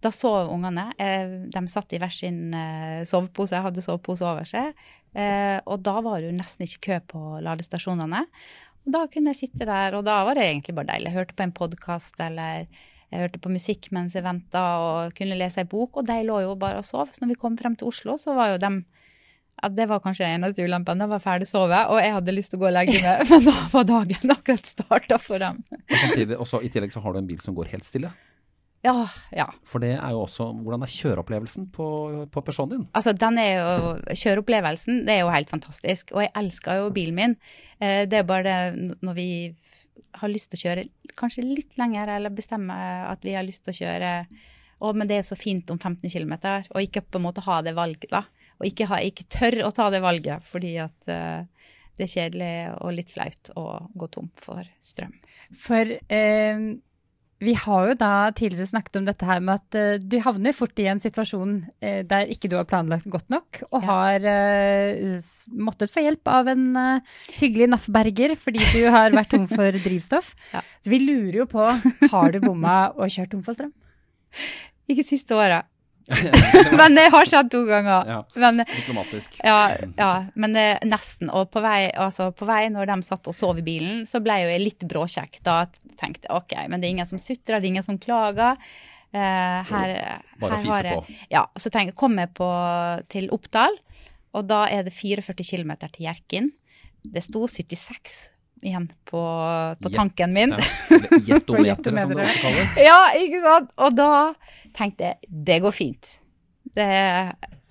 Da 0.01 0.09
sov 0.13 0.49
ungene. 0.49 0.87
Eh, 0.97 1.35
de 1.53 1.61
satt 1.69 1.93
i 1.93 1.99
hver 2.01 2.13
sin 2.13 2.55
eh, 2.57 3.01
sovepose, 3.07 3.53
jeg 3.53 3.65
hadde 3.67 3.83
sovepose 3.85 4.25
over 4.25 4.47
seg. 4.49 4.77
Eh, 5.13 5.57
og 5.65 5.83
da 5.85 5.99
var 6.01 6.19
det 6.19 6.31
jo 6.31 6.37
nesten 6.37 6.65
ikke 6.65 6.85
kø 6.87 6.99
på 7.13 7.21
ladestasjonene. 7.45 8.23
Og 8.81 8.95
da 8.95 9.03
kunne 9.13 9.33
jeg 9.33 9.43
sitte 9.43 9.67
der, 9.67 9.93
og 9.93 10.07
da 10.07 10.23
var 10.25 10.37
det 10.37 10.47
egentlig 10.47 10.73
bare 10.77 10.89
deilig. 10.95 11.11
Jeg 11.11 11.19
hørte 11.19 11.37
på 11.37 11.45
en 11.45 11.53
podkast 11.57 12.17
eller 12.23 12.65
Jeg 13.11 13.25
hørte 13.25 13.39
på 13.43 13.51
musikk 13.51 13.89
mens 13.91 14.13
jeg 14.15 14.23
venta 14.23 14.61
og 14.79 15.15
kunne 15.17 15.35
lese 15.35 15.59
ei 15.59 15.67
bok, 15.67 15.97
og 15.99 16.05
de 16.07 16.15
lå 16.23 16.37
jo 16.45 16.55
bare 16.55 16.79
og 16.79 16.87
sov. 16.87 17.11
Så 17.11 17.21
når 17.21 17.33
vi 17.33 17.41
kom 17.41 17.57
frem 17.59 17.75
til 17.75 17.89
Oslo, 17.91 18.15
så 18.17 18.33
var 18.37 18.53
jo 18.53 18.61
dem 18.63 18.85
ja, 19.61 19.69
Det 19.69 19.85
var 19.91 20.01
kanskje 20.03 20.25
den 20.25 20.39
eneste 20.39 20.65
ulempen. 20.65 21.01
Da 21.01 21.07
var 21.09 21.21
jeg 21.21 21.27
ferdig 21.27 21.47
sovet, 21.49 21.91
og 21.91 22.01
jeg 22.01 22.15
hadde 22.17 22.35
lyst 22.35 22.53
til 22.53 22.59
å 22.59 22.63
gå 22.63 22.69
og 22.71 22.75
legge 22.75 22.97
meg, 23.03 23.23
men 23.31 23.47
da 23.47 23.55
var 23.75 23.87
dagen 23.91 24.35
akkurat 24.35 24.67
starta 24.67 25.21
for 25.21 25.41
dem. 25.43 25.61
Og 25.69 25.97
samtidig, 26.07 26.37
også, 26.37 26.61
I 26.65 26.73
tillegg 26.73 26.93
så 26.93 27.03
har 27.03 27.13
du 27.13 27.21
en 27.21 27.29
bil 27.29 27.41
som 27.43 27.57
går 27.57 27.71
helt 27.75 27.87
stille. 27.87 28.11
Ja, 28.81 28.95
ja. 29.29 29.45
For 29.69 29.83
det 29.83 29.91
er 29.93 30.13
jo 30.15 30.23
også 30.23 30.47
Hvordan 30.57 30.81
er 30.81 30.89
kjøreopplevelsen 30.89 31.67
på, 31.75 31.87
på 32.33 32.41
personen 32.41 32.71
din? 32.73 32.87
Altså, 32.97 33.13
den 33.13 33.37
er 33.37 33.51
jo 33.59 34.15
Kjøreopplevelsen, 34.17 35.03
det 35.05 35.13
er 35.13 35.21
jo 35.21 35.33
helt 35.33 35.51
fantastisk. 35.53 36.15
Og 36.15 36.23
jeg 36.25 36.33
elsker 36.41 36.81
jo 36.81 36.87
bilen 36.95 37.19
min. 37.19 37.35
Eh, 37.77 38.07
det 38.09 38.23
er 38.23 38.25
bare 38.25 38.47
det 38.47 38.97
når 39.05 39.17
vi 39.19 39.27
har 40.17 40.31
lyst 40.31 40.49
til 40.51 40.57
å 40.57 40.63
kjøre 40.65 40.87
kanskje 41.19 41.45
litt 41.45 41.77
lenger, 41.79 42.09
eller 42.17 42.33
bestemme 42.33 42.73
at 43.05 43.21
vi 43.25 43.35
har 43.37 43.45
lyst 43.45 43.63
til 43.67 43.75
å 43.75 43.79
kjøre 43.83 44.15
Å, 44.81 44.91
Men 44.97 45.05
det 45.05 45.13
er 45.13 45.19
jo 45.21 45.29
så 45.29 45.37
fint 45.37 45.69
om 45.69 45.77
15 45.77 46.09
km, 46.09 46.31
og 46.73 46.81
ikke 46.81 47.03
på 47.05 47.19
en 47.19 47.27
måte 47.27 47.43
ha 47.45 47.59
det 47.61 47.75
valget, 47.77 48.09
da. 48.09 48.23
Og 48.61 48.69
ikke, 48.69 48.85
ha, 48.91 49.01
ikke 49.01 49.25
tør 49.33 49.63
å 49.65 49.73
ta 49.73 49.89
det 49.89 50.03
valget, 50.05 50.45
fordi 50.45 50.75
at 50.83 51.09
uh, 51.09 51.41
det 51.97 52.07
er 52.07 52.13
kjedelig 52.15 52.53
og 52.81 52.95
litt 52.95 53.11
flaut 53.13 53.51
å 53.59 53.65
gå 53.97 54.07
tom 54.13 54.31
for 54.41 54.65
strøm. 54.81 55.11
For 55.59 55.89
eh, 55.91 56.63
vi 57.41 57.53
har 57.57 57.89
jo 57.89 57.97
da 57.97 58.11
tidligere 58.37 58.69
snakket 58.69 58.99
om 58.99 59.07
dette 59.07 59.27
her 59.27 59.41
med 59.43 59.59
at 59.59 59.77
eh, 59.77 60.01
du 60.01 60.15
havner 60.23 60.55
fort 60.55 60.77
i 60.81 60.87
en 60.89 61.01
situasjon 61.03 61.57
eh, 61.83 62.01
der 62.07 62.31
ikke 62.33 62.49
du 62.51 62.55
har 62.57 62.67
planlagt 62.69 63.09
godt 63.11 63.29
nok, 63.33 63.61
og 63.69 63.79
ja. 63.79 63.83
har 63.89 64.27
uh, 64.29 65.31
måttet 65.57 65.93
få 65.93 66.05
hjelp 66.05 66.31
av 66.31 66.51
en 66.53 66.65
hyggelig 67.39 67.69
NAF-berger 67.73 68.35
fordi 68.39 68.63
du 68.73 68.85
har 68.93 69.13
vært 69.13 69.33
tom 69.35 69.49
for 69.51 69.77
drivstoff. 69.87 70.33
Ja. 70.55 70.63
Så 70.81 70.93
vi 70.93 71.01
lurer 71.03 71.43
jo 71.43 71.49
på, 71.51 71.67
har 72.13 72.33
du 72.33 72.41
bomma 72.43 72.79
og 72.95 73.11
kjørt 73.11 73.35
tom 73.35 73.43
for 73.45 73.57
strøm? 73.57 73.73
Ikke 74.89 75.05
siste 75.05 75.37
året. 75.37 75.67
men 76.79 76.95
det 76.97 77.07
har 77.13 77.27
skjedd 77.29 77.51
to 77.53 77.61
ganger. 77.67 78.07
Ja, 78.09 78.19
men, 78.41 78.63
diplomatisk. 78.65 79.37
Ja, 79.45 79.59
ja 79.97 80.11
men 80.33 80.55
det, 80.57 80.65
nesten. 80.89 81.29
Og 81.29 81.51
på 81.53 81.63
vei, 81.63 81.89
altså 81.91 82.31
på 82.35 82.47
vei, 82.49 82.63
når 82.73 82.89
de 82.89 82.97
satt 83.07 83.29
og 83.31 83.37
sov 83.37 83.61
i 83.61 83.65
bilen, 83.65 84.05
så 84.09 84.23
ble 84.23 84.39
jeg 84.41 84.63
litt 84.63 84.87
bråkjekk. 84.89 85.41
Da 85.45 85.63
tenkte 85.99 86.27
jeg 86.27 86.35
OK, 86.35 86.57
men 86.71 86.81
det 86.81 86.89
er 86.89 86.95
ingen 86.97 87.09
som 87.09 87.21
sutrer, 87.21 87.59
det 87.59 87.67
er 87.67 87.71
ingen 87.75 87.87
som 87.87 87.99
klager. 88.01 88.59
Uh, 89.11 89.59
her, 89.67 89.95
Bare 90.39 90.57
å 90.57 90.63
fise 90.63 90.95
på. 90.95 91.15
Ja. 91.33 91.45
Så 91.59 91.71
tenk, 91.73 91.93
kom 91.99 92.15
jeg 92.21 92.31
på, 92.37 92.49
til 93.11 93.27
Oppdal, 93.35 93.75
og 94.37 94.47
da 94.47 94.63
er 94.71 94.85
det 94.87 94.95
44 94.95 95.43
km 95.43 95.75
til 95.83 96.05
Hjerkinn. 96.07 96.53
Det 97.01 97.23
sto 97.25 97.43
76 97.49 98.21
igjen 98.65 98.87
på, 99.09 99.21
på 99.81 99.91
tanken 99.93 100.33
min. 100.35 100.55
Ja. 100.55 100.99
Jetometer, 101.33 101.95
som 101.97 102.15
det 102.15 102.25
også 102.25 102.41
kalles. 102.45 102.79
Ja, 102.79 102.99
ikke 103.19 103.43
sant. 103.45 103.71
Og 103.81 103.95
da 103.97 104.11
tenkte 104.77 105.11
jeg 105.11 105.31
det 105.51 105.61
går 105.65 105.75
fint. 105.75 106.15
Det, 106.71 106.87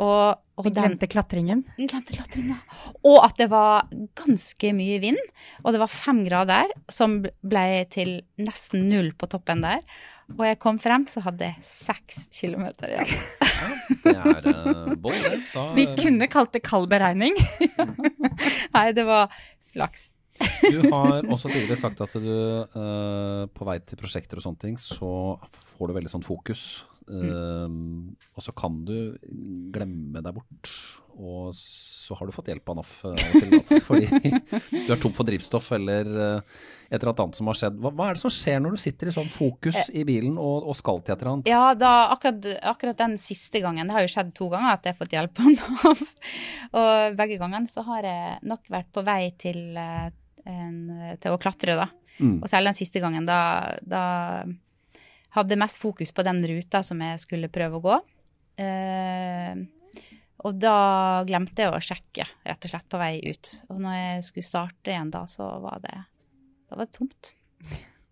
og, 0.02 0.40
og 0.60 0.66
den, 0.66 0.74
glemte 0.76 1.08
klatringen? 1.08 1.62
Glemte 1.78 2.12
klatringen, 2.12 2.58
Og 3.00 3.22
at 3.24 3.38
det 3.40 3.48
var 3.52 3.88
ganske 4.18 4.72
mye 4.76 5.00
vind. 5.02 5.20
Og 5.64 5.72
det 5.72 5.80
var 5.80 5.92
fem 5.92 6.24
grader, 6.26 6.72
som 6.92 7.20
ble 7.24 7.66
til 7.92 8.18
nesten 8.40 8.88
null 8.90 9.14
på 9.16 9.30
toppen 9.32 9.64
der. 9.64 9.84
Og 10.38 10.44
jeg 10.46 10.60
kom 10.62 10.78
frem, 10.78 11.06
så 11.10 11.22
hadde 11.24 11.48
jeg 11.48 11.66
seks 11.66 12.26
kilometer 12.34 12.92
igjen. 12.92 13.10
Ja, 14.06 14.34
det 14.44 14.52
er 14.52 14.68
uh, 14.70 14.92
boll, 14.94 15.16
det. 15.24 15.40
Da, 15.50 15.64
Vi 15.74 15.86
kunne 15.98 16.28
kalt 16.30 16.54
det 16.54 16.62
kald 16.66 16.86
beregning. 16.92 17.34
Nei, 18.76 18.86
det 18.96 19.06
var 19.08 19.32
flaks. 19.72 20.10
Du 20.40 20.80
har 20.92 21.26
også 21.26 21.50
tidligere 21.50 21.80
sagt 21.80 22.00
at 22.04 22.14
du 22.20 22.30
uh, 22.30 23.44
på 23.52 23.66
vei 23.68 23.78
til 23.84 24.00
prosjekter 24.00 24.40
og 24.40 24.46
sånne 24.46 24.64
ting, 24.64 24.78
så 24.80 25.36
får 25.50 25.90
du 25.90 25.96
veldig 25.98 26.14
sånn 26.14 26.26
fokus. 26.26 26.84
Uh, 27.10 27.66
og 28.38 28.44
så 28.44 28.54
kan 28.56 28.82
du 28.86 28.96
glemme 29.74 30.22
deg 30.22 30.36
bort. 30.36 30.74
Og 31.20 31.50
så 31.56 32.16
har 32.16 32.28
du 32.28 32.32
fått 32.32 32.48
hjelp 32.48 32.70
av 32.72 32.78
NAF 32.78 32.92
da, 33.04 33.80
fordi 33.88 34.06
du 34.08 34.92
er 34.94 35.00
tom 35.02 35.12
for 35.12 35.28
drivstoff 35.28 35.66
eller 35.76 36.08
et 36.90 37.02
eller 37.02 37.12
annet 37.12 37.36
som 37.38 37.50
har 37.50 37.58
skjedd. 37.58 37.76
Hva, 37.82 37.92
hva, 37.94 38.08
er 38.08 38.16
det 38.16 38.22
som 38.22 38.32
skjer 38.34 38.62
når 38.62 38.74
du 38.74 38.80
sitter 38.82 39.10
i 39.10 39.14
sånn 39.14 39.28
fokus 39.30 39.90
i 39.94 40.02
bilen 40.08 40.38
og, 40.40 40.70
og 40.70 40.78
skal 40.78 41.02
til 41.04 41.14
et 41.14 41.20
eller 41.20 41.32
annet? 41.34 41.50
Ja, 41.50 41.74
da, 41.78 41.92
akkurat, 42.14 42.48
akkurat, 42.72 42.98
den 42.98 43.18
siste 43.20 43.62
gangen, 43.62 43.90
det 43.90 43.94
har 43.94 44.06
jo 44.06 44.10
skjedd 44.14 44.32
to 44.38 44.48
ganger 44.52 44.72
at 44.72 44.88
jeg 44.88 44.96
har 44.96 45.02
fått 45.02 45.14
hjelp 45.18 45.42
av 45.44 45.52
NAF. 45.54 46.02
og 46.80 47.20
begge 47.20 47.38
gangene 47.42 47.70
så 47.70 47.84
har 47.86 48.08
jeg 48.08 48.40
nok 48.50 48.72
vært 48.74 48.90
på 48.96 49.04
vei 49.06 49.20
til 49.38 49.62
en, 50.50 51.16
til 51.22 51.34
å 51.34 51.40
klatre, 51.40 51.76
da. 51.78 51.88
Mm. 52.20 52.38
Og 52.42 52.48
særlig 52.50 52.72
den 52.72 52.80
siste 52.82 53.02
gangen, 53.02 53.26
da, 53.28 53.40
da 53.80 54.04
hadde 55.36 55.54
jeg 55.54 55.62
mest 55.62 55.80
fokus 55.80 56.12
på 56.12 56.24
den 56.26 56.42
ruta 56.50 56.82
som 56.86 57.00
jeg 57.04 57.22
skulle 57.22 57.52
prøve 57.52 57.78
å 57.78 57.84
gå. 57.84 57.98
Eh, 58.60 59.60
og 60.40 60.56
da 60.56 60.76
glemte 61.28 61.66
jeg 61.66 61.74
å 61.74 61.82
sjekke, 61.84 62.24
rett 62.48 62.66
og 62.66 62.72
slett, 62.72 62.88
på 62.88 63.00
vei 63.00 63.14
ut. 63.28 63.52
Og 63.68 63.80
når 63.82 63.98
jeg 63.98 64.26
skulle 64.30 64.48
starte 64.48 64.92
igjen 64.92 65.12
da, 65.12 65.26
så 65.28 65.48
var 65.62 65.82
det, 65.84 65.96
da 66.68 66.78
var 66.78 66.88
det 66.88 66.96
tomt. 66.96 67.34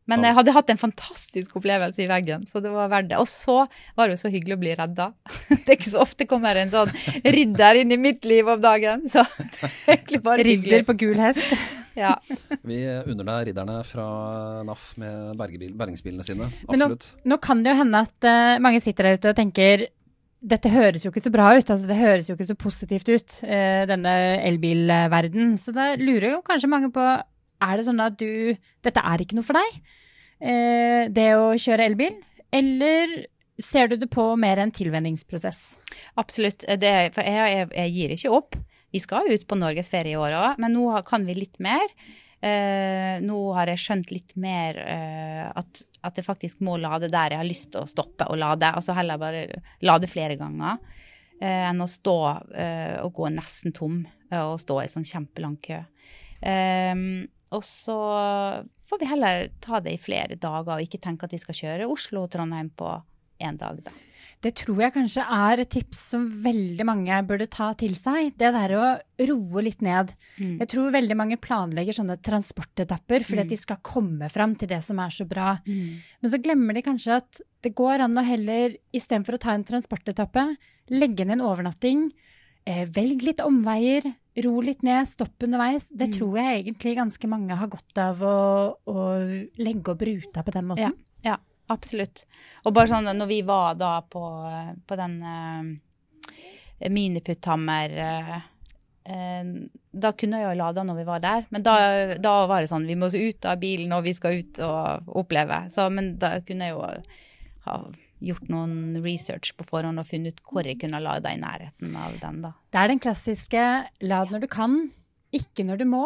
Men 0.08 0.24
jeg 0.24 0.38
hadde 0.38 0.52
hatt 0.56 0.70
en 0.72 0.80
fantastisk 0.80 1.58
opplevelse 1.60 2.00
i 2.00 2.08
veggen, 2.08 2.46
så 2.48 2.62
det 2.64 2.70
var 2.72 2.88
verdt 2.88 3.10
det. 3.10 3.18
Og 3.20 3.28
så 3.28 3.58
var 3.96 4.08
det 4.08 4.16
jo 4.16 4.22
så 4.22 4.30
hyggelig 4.32 4.56
å 4.56 4.62
bli 4.62 4.72
redda. 4.78 5.10
Det 5.50 5.66
er 5.66 5.76
ikke 5.76 5.92
så 5.92 6.00
ofte 6.00 6.28
kommer 6.28 6.56
en 6.56 6.72
sånn 6.72 6.92
ridder 7.28 7.82
inn 7.82 7.92
i 7.92 8.00
mitt 8.00 8.24
liv 8.28 8.48
om 8.48 8.60
dagen, 8.62 9.04
så 9.12 9.26
egentlig 9.90 10.22
bare 10.24 10.46
Ridder 10.48 10.86
på 10.88 10.96
gul 11.04 11.20
hest. 11.20 11.44
Ja. 11.98 12.14
Vi 12.68 12.80
unner 13.10 13.26
deg 13.26 13.50
ridderne 13.50 13.78
fra 13.86 14.08
NAF 14.66 14.90
med 15.00 15.38
bergingsbilene 15.38 16.26
sine. 16.26 16.50
Absolutt. 16.68 17.08
Nå, 17.22 17.34
nå, 17.34 17.38
kan 17.42 17.62
det 17.64 17.72
jo 17.72 17.78
hende 17.80 18.02
at 18.06 18.28
uh, 18.28 18.58
mange 18.62 18.82
sitter 18.84 19.08
der 19.08 19.18
ute 19.18 19.32
og 19.32 19.38
tenker 19.38 19.88
dette 20.38 20.70
høres 20.70 21.02
jo 21.02 21.10
ikke 21.10 21.24
så 21.24 21.32
bra 21.34 21.48
ut. 21.56 21.66
altså 21.66 21.88
Det 21.88 21.98
høres 21.98 22.28
jo 22.28 22.36
ikke 22.36 22.50
så 22.52 22.58
positivt 22.58 23.10
ut, 23.10 23.40
uh, 23.42 23.82
denne 23.90 24.14
elbilverden. 24.46 25.56
Så 25.58 25.74
da 25.74 25.92
lurer 25.98 26.36
jo 26.36 26.44
kanskje 26.46 26.70
mange 26.70 26.92
på 26.94 27.06
er 27.58 27.74
det 27.74 27.88
sånn 27.88 28.04
at 28.04 28.14
du 28.20 28.54
Dette 28.86 29.02
er 29.02 29.18
ikke 29.18 29.34
noe 29.34 29.46
for 29.46 29.58
deg, 29.58 29.80
uh, 30.46 31.02
det 31.10 31.32
å 31.34 31.50
kjøre 31.58 31.90
elbil? 31.90 32.14
Eller 32.54 33.18
ser 33.58 33.90
du 33.90 33.98
det 33.98 34.08
på 34.14 34.30
mer 34.38 34.62
en 34.62 34.72
tilvenningsprosess? 34.72 35.74
Absolutt. 36.20 36.62
Det, 36.78 36.94
for 37.16 37.26
jeg, 37.26 37.50
jeg, 37.56 37.70
jeg 37.74 37.94
gir 37.96 38.14
ikke 38.14 38.34
opp. 38.38 38.58
Vi 38.94 39.00
skal 39.02 39.28
ut 39.32 39.44
på 39.48 39.58
norgesferie 39.58 40.16
i 40.16 40.20
år 40.20 40.36
òg, 40.38 40.62
men 40.62 40.74
nå 40.76 40.86
kan 41.08 41.26
vi 41.28 41.36
litt 41.36 41.60
mer. 41.62 41.84
Uh, 42.38 43.18
nå 43.18 43.36
har 43.56 43.66
jeg 43.72 43.82
skjønt 43.82 44.12
litt 44.14 44.36
mer 44.38 44.76
uh, 44.78 45.46
at, 45.58 45.80
at, 46.06 46.20
jeg 46.20 46.22
faktisk 46.22 46.60
må 46.62 46.76
lade 46.78 47.08
der 47.10 47.32
jeg 47.34 47.40
har 47.40 47.48
lyst 47.48 47.72
til 47.74 47.82
å 47.82 47.90
stoppe 47.90 48.28
og 48.30 48.38
lade. 48.38 48.68
Altså 48.70 48.94
heller 48.94 49.18
bare 49.18 49.40
lade 49.82 50.10
flere 50.10 50.36
ganger 50.38 50.78
uh, 50.78 51.64
enn 51.66 51.82
å 51.82 51.88
stå 51.90 52.14
og 53.02 53.10
gå 53.16 53.32
nesten 53.34 53.74
tom 53.74 54.04
og 54.38 54.54
stå 54.62 54.76
i 54.84 54.92
sånn 54.92 55.08
kjempelang 55.08 55.56
kø. 55.64 55.80
og 57.56 57.62
så 57.64 57.96
får 58.86 59.00
vi 59.00 59.08
heller 59.08 59.48
ta 59.64 59.80
det 59.80 59.94
i 59.96 60.00
flere 60.02 60.36
dager 60.36 60.76
og 60.76 60.84
ikke 60.84 61.00
tenke 61.00 61.24
at 61.24 61.32
vi 61.32 61.40
skal 61.40 61.56
kjøre 61.56 61.88
Oslo-Trondheim 61.88 62.68
på 62.76 62.90
én 63.42 63.58
dag, 63.60 63.80
da. 63.84 63.94
Det 64.38 64.52
tror 64.60 64.78
jeg 64.84 64.94
kanskje 64.94 65.22
er 65.34 65.60
et 65.64 65.70
tips 65.72 66.00
som 66.12 66.26
veldig 66.44 66.84
mange 66.86 67.16
burde 67.26 67.48
ta 67.50 67.72
til 67.78 67.96
seg. 67.98 68.36
Det 68.38 68.52
der 68.54 68.74
å 68.78 68.84
roe 69.26 69.64
litt 69.66 69.80
ned. 69.82 70.12
Mm. 70.36 70.60
Jeg 70.60 70.70
tror 70.70 70.94
veldig 70.94 71.16
mange 71.18 71.40
planlegger 71.42 71.96
sånne 71.96 72.20
transportetapper 72.22 73.26
fordi 73.26 73.42
mm. 73.42 73.48
at 73.48 73.50
de 73.50 73.58
skal 73.58 73.80
komme 73.82 74.28
fram 74.30 74.54
til 74.58 74.70
det 74.70 74.78
som 74.86 75.00
er 75.02 75.16
så 75.16 75.26
bra. 75.26 75.56
Mm. 75.66 75.98
Men 76.22 76.32
så 76.34 76.38
glemmer 76.44 76.78
de 76.78 76.84
kanskje 76.86 77.18
at 77.18 77.42
det 77.66 77.74
går 77.78 78.04
an 78.06 78.14
å 78.14 78.22
heller, 78.22 78.78
istedenfor 78.94 79.40
å 79.40 79.42
ta 79.42 79.56
en 79.56 79.66
transportetappe, 79.66 80.46
legge 80.94 81.26
inn 81.26 81.34
en 81.34 81.42
overnatting. 81.42 82.06
Eh, 82.68 82.84
velg 82.94 83.26
litt 83.26 83.42
omveier, 83.42 84.06
ro 84.46 84.54
litt 84.62 84.86
ned, 84.86 85.10
stopp 85.10 85.42
underveis. 85.48 85.90
Det 85.90 86.12
mm. 86.12 86.14
tror 86.14 86.38
jeg 86.38 86.62
egentlig 86.62 86.94
ganske 87.00 87.34
mange 87.34 87.58
har 87.58 87.74
godt 87.74 88.04
av 88.06 88.22
å, 88.22 88.38
å 88.86 89.10
legge 89.58 89.96
opp 89.96 90.06
ruta 90.06 90.46
på 90.46 90.54
den 90.54 90.70
måten. 90.70 90.94
Ja. 90.94 91.07
Absolutt. 91.72 92.24
Og 92.64 92.74
bare 92.76 92.90
sånn 92.90 93.10
når 93.18 93.28
vi 93.30 93.42
var 93.46 93.76
da 93.78 93.98
på, 94.02 94.22
på 94.88 94.98
den 94.98 95.18
uh, 95.20 96.88
Miniputthammer 96.88 97.94
uh, 97.98 98.34
uh, 99.10 99.52
Da 99.92 100.12
kunne 100.16 100.40
jeg 100.40 100.48
jo 100.48 100.58
lada 100.62 100.84
når 100.86 101.00
vi 101.00 101.06
var 101.08 101.24
der, 101.24 101.46
men 101.52 101.64
da, 101.66 101.76
da, 102.16 102.34
var 102.50 102.64
det 102.64 102.72
sånn 102.72 102.88
vi 102.88 102.96
må 102.98 103.10
ut 103.12 103.48
av 103.48 103.60
bilen 103.60 103.92
og 103.96 104.04
vi 104.08 104.16
skal 104.16 104.40
ut 104.40 104.60
og 104.64 105.16
oppleve. 105.24 105.66
Så, 105.74 105.88
men 105.92 106.14
da 106.20 106.38
kunne 106.46 106.70
jeg 106.70 106.76
jo 106.76 106.84
ha 107.68 107.80
gjort 108.24 108.48
noen 108.50 108.98
research 109.04 109.52
på 109.58 109.66
forhånd 109.68 110.00
og 110.00 110.08
funnet 110.08 110.38
ut 110.38 110.50
hvor 110.50 110.66
jeg 110.66 110.80
kunne 110.80 111.00
lada 111.02 111.32
i 111.32 111.40
nærheten 111.40 111.94
av 111.98 112.16
den. 112.22 112.40
da. 112.46 112.54
Det 112.72 112.80
er 112.80 112.92
den 112.92 113.02
klassiske 113.02 113.68
lad 114.08 114.34
når 114.34 114.44
du 114.44 114.50
kan, 114.50 114.80
ikke 115.34 115.66
når 115.68 115.82
du 115.82 115.86
må. 115.90 116.04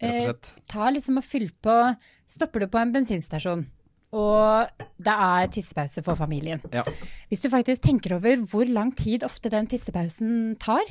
Eh, 0.00 0.28
ta 0.68 0.90
liksom 0.92 1.22
og 1.22 1.24
Fyll 1.24 1.48
på 1.64 1.74
Stopper 2.28 2.64
du 2.64 2.68
på 2.68 2.80
en 2.80 2.92
bensinstasjon, 2.92 3.62
og 4.16 4.84
det 5.02 5.12
er 5.12 5.50
tissepause 5.52 6.02
for 6.06 6.18
familien. 6.18 6.62
Ja. 6.74 6.84
Hvis 7.30 7.44
du 7.44 7.50
faktisk 7.52 7.84
tenker 7.84 8.16
over 8.16 8.44
hvor 8.48 8.68
lang 8.68 8.94
tid 8.96 9.26
ofte 9.26 9.52
den 9.52 9.68
tissepausen 9.70 10.56
tar 10.62 10.84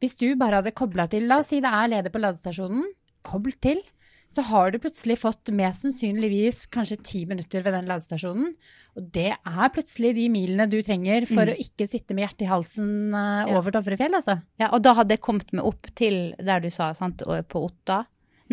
Hvis 0.00 0.16
du 0.16 0.32
bare 0.40 0.60
hadde 0.60 0.72
kobla 0.76 1.06
til 1.12 1.26
La 1.28 1.40
oss 1.42 1.50
si 1.52 1.60
det 1.60 1.70
er 1.70 1.90
leder 1.92 2.12
på 2.12 2.20
ladestasjonen. 2.22 2.86
Kobl 3.26 3.52
til. 3.60 3.82
så 4.30 4.44
har 4.46 4.70
du 4.70 4.78
plutselig 4.78 5.16
fått 5.18 5.50
mest 5.58 5.82
sannsynligvis 5.82 6.68
kanskje 6.70 7.00
ti 7.02 7.24
minutter 7.26 7.64
ved 7.64 7.74
den 7.74 7.88
ladestasjonen. 7.90 8.52
Og 8.94 9.08
det 9.16 9.32
er 9.34 9.72
plutselig 9.74 10.12
de 10.14 10.28
milene 10.30 10.68
du 10.70 10.78
trenger 10.86 11.26
for 11.26 11.50
mm. 11.50 11.50
å 11.50 11.64
ikke 11.64 11.88
sitte 11.90 12.14
med 12.14 12.28
hjertet 12.28 12.46
i 12.46 12.50
halsen 12.50 12.92
over 13.10 13.72
ja. 13.72 13.74
Dovrefjell, 13.74 14.14
altså. 14.20 14.38
Ja, 14.62 14.70
og 14.70 14.84
da 14.86 14.94
hadde 15.00 15.16
jeg 15.16 15.24
kommet 15.26 15.50
meg 15.50 15.66
opp 15.66 15.90
til 15.98 16.20
der 16.38 16.62
du 16.62 16.70
sa, 16.70 16.92
sant, 16.94 17.26
på 17.26 17.64
Otta? 17.66 18.04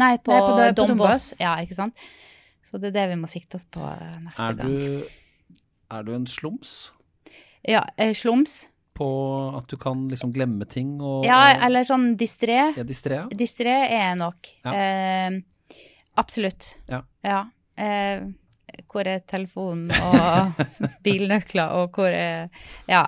Nei, 0.01 0.15
på, 0.17 0.33
Nei, 0.33 0.41
på, 0.41 0.57
på 0.57 0.73
Dombås. 0.81 1.31
Ja, 1.41 1.55
ikke 1.61 1.77
sant. 1.77 2.07
Så 2.67 2.79
det 2.81 2.91
er 2.91 2.97
det 2.97 3.05
vi 3.13 3.19
må 3.21 3.29
sikte 3.31 3.59
oss 3.59 3.67
på 3.71 3.83
eh, 3.87 4.15
neste 4.25 4.43
er 4.43 4.57
gang. 4.59 4.73
Du, 4.75 5.43
er 5.95 6.07
du 6.07 6.11
en 6.17 6.25
slums? 6.27 6.73
Ja, 7.67 7.85
eh, 7.95 8.11
slums. 8.17 8.65
På 8.97 9.07
at 9.55 9.69
du 9.71 9.77
kan 9.79 10.07
liksom 10.11 10.33
glemme 10.35 10.65
ting 10.69 10.97
og 10.99 11.23
Ja, 11.27 11.53
eller 11.67 11.85
sånn 11.87 12.15
distré. 12.19 12.57
Ja, 12.75 12.83
distré, 12.87 13.21
ja. 13.21 13.27
distré 13.39 13.75
er 13.85 13.93
jeg 13.93 14.17
nok. 14.19 14.51
Ja. 14.65 14.73
Eh, 14.73 15.37
absolutt. 16.19 16.73
Ja. 16.91 17.03
ja. 17.23 17.45
Eh, 17.77 18.27
hvor 18.91 19.07
er 19.07 19.23
telefonen 19.29 19.93
og 19.93 20.59
bilnøkler, 21.05 21.77
og 21.77 21.95
hvor 21.95 22.11
er 22.11 22.49
Ja. 22.89 23.05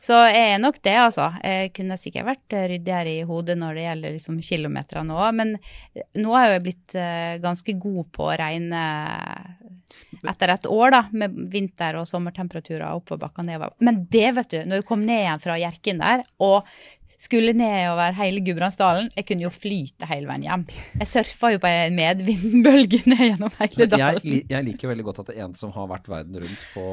Så 0.00 0.16
jeg 0.32 0.54
er 0.54 0.60
nok 0.62 0.78
det, 0.80 0.96
altså. 0.96 1.26
Jeg 1.44 1.72
kunne 1.76 1.98
sikkert 2.00 2.30
vært 2.30 2.58
ryddigere 2.72 3.18
i 3.18 3.26
hodet 3.28 3.58
når 3.60 3.76
det 3.76 3.84
gjelder 3.84 4.14
liksom 4.16 4.38
kilometer 4.44 5.02
nå, 5.04 5.18
men 5.36 5.56
nå 6.16 6.36
har 6.36 6.46
jeg 6.46 6.54
jo 6.54 6.62
blitt 6.68 6.94
uh, 6.96 7.34
ganske 7.42 7.74
god 7.82 8.06
på 8.16 8.28
å 8.30 8.38
regne 8.40 8.84
etter 10.30 10.52
et 10.52 10.66
år 10.68 10.94
da, 10.94 11.02
med 11.16 11.36
vinter- 11.52 11.98
og 12.00 12.08
sommertemperaturer 12.08 12.88
oppover 12.88 13.26
bakka 13.26 13.44
nedover. 13.46 13.76
Men 13.84 14.04
det, 14.12 14.26
vet 14.36 14.52
du, 14.52 14.58
når 14.68 14.82
du 14.82 14.88
kom 14.88 15.04
ned 15.06 15.24
igjen 15.24 15.42
fra 15.42 15.58
Hjerkinn 15.60 16.02
der, 16.02 16.24
og 16.42 16.68
skulle 17.20 17.52
nedover 17.56 18.14
hele 18.16 18.40
Gudbrandsdalen. 18.44 19.10
Jeg 19.16 19.26
kunne 19.28 19.44
jo 19.44 19.52
flyte 19.52 20.08
hele 20.08 20.28
veien 20.30 20.46
hjem. 20.46 20.64
Jeg 21.02 21.10
surfa 21.10 21.50
jo 21.54 21.60
på 21.60 21.68
en 21.68 21.96
medvindsbølge 21.98 23.02
ned 23.12 23.22
gjennom 23.26 23.56
hele 23.58 23.88
dalen. 23.92 24.24
Jeg, 24.24 24.44
jeg, 24.48 24.66
liker 24.70 24.92
veldig 24.92 25.06
godt 25.10 25.22
at 25.22 25.32
det 25.32 25.36
er 25.36 25.44
en 25.44 25.56
som 25.58 25.74
har 25.74 25.90
vært 25.90 26.08
verden 26.10 26.40
rundt 26.44 26.64
på 26.72 26.84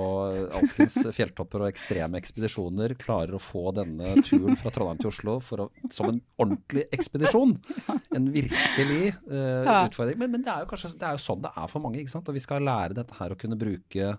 alskens 0.59 0.99
fjelltopper 1.17 1.63
og 1.63 1.71
ekstreme 1.71 2.19
ekspedisjoner, 2.19 2.97
klarer 2.99 3.37
å 3.37 3.41
få 3.41 3.71
denne 3.77 4.17
turen 4.27 4.59
fra 4.59 4.73
Trondheim 4.75 4.99
til 5.01 5.11
Oslo 5.13 5.37
å, 5.39 5.69
som 5.93 6.11
en 6.11 6.19
ordentlig 6.41 6.87
ekspedisjon. 6.97 7.55
En 7.87 8.27
virkelig 8.33 9.13
uh, 9.31 9.87
utfordring. 9.87 10.19
Men, 10.19 10.33
men, 10.35 10.43
det 10.43 10.51
er 10.53 10.65
jo 10.65 10.71
kanskje 10.73 10.93
det 10.97 11.07
er 11.07 11.15
jo 11.15 11.23
sånn 11.23 11.45
det 11.45 11.53
er 11.55 11.71
for 11.71 11.83
mange. 11.83 12.01
ikke 12.03 12.17
sant? 12.17 12.27
Og 12.27 12.35
vi 12.35 12.43
skal 12.43 12.67
lære 12.67 12.97
dette 12.97 13.15
her 13.19 13.33
å 13.33 13.39
kunne 13.39 13.59
bruke 13.59 14.11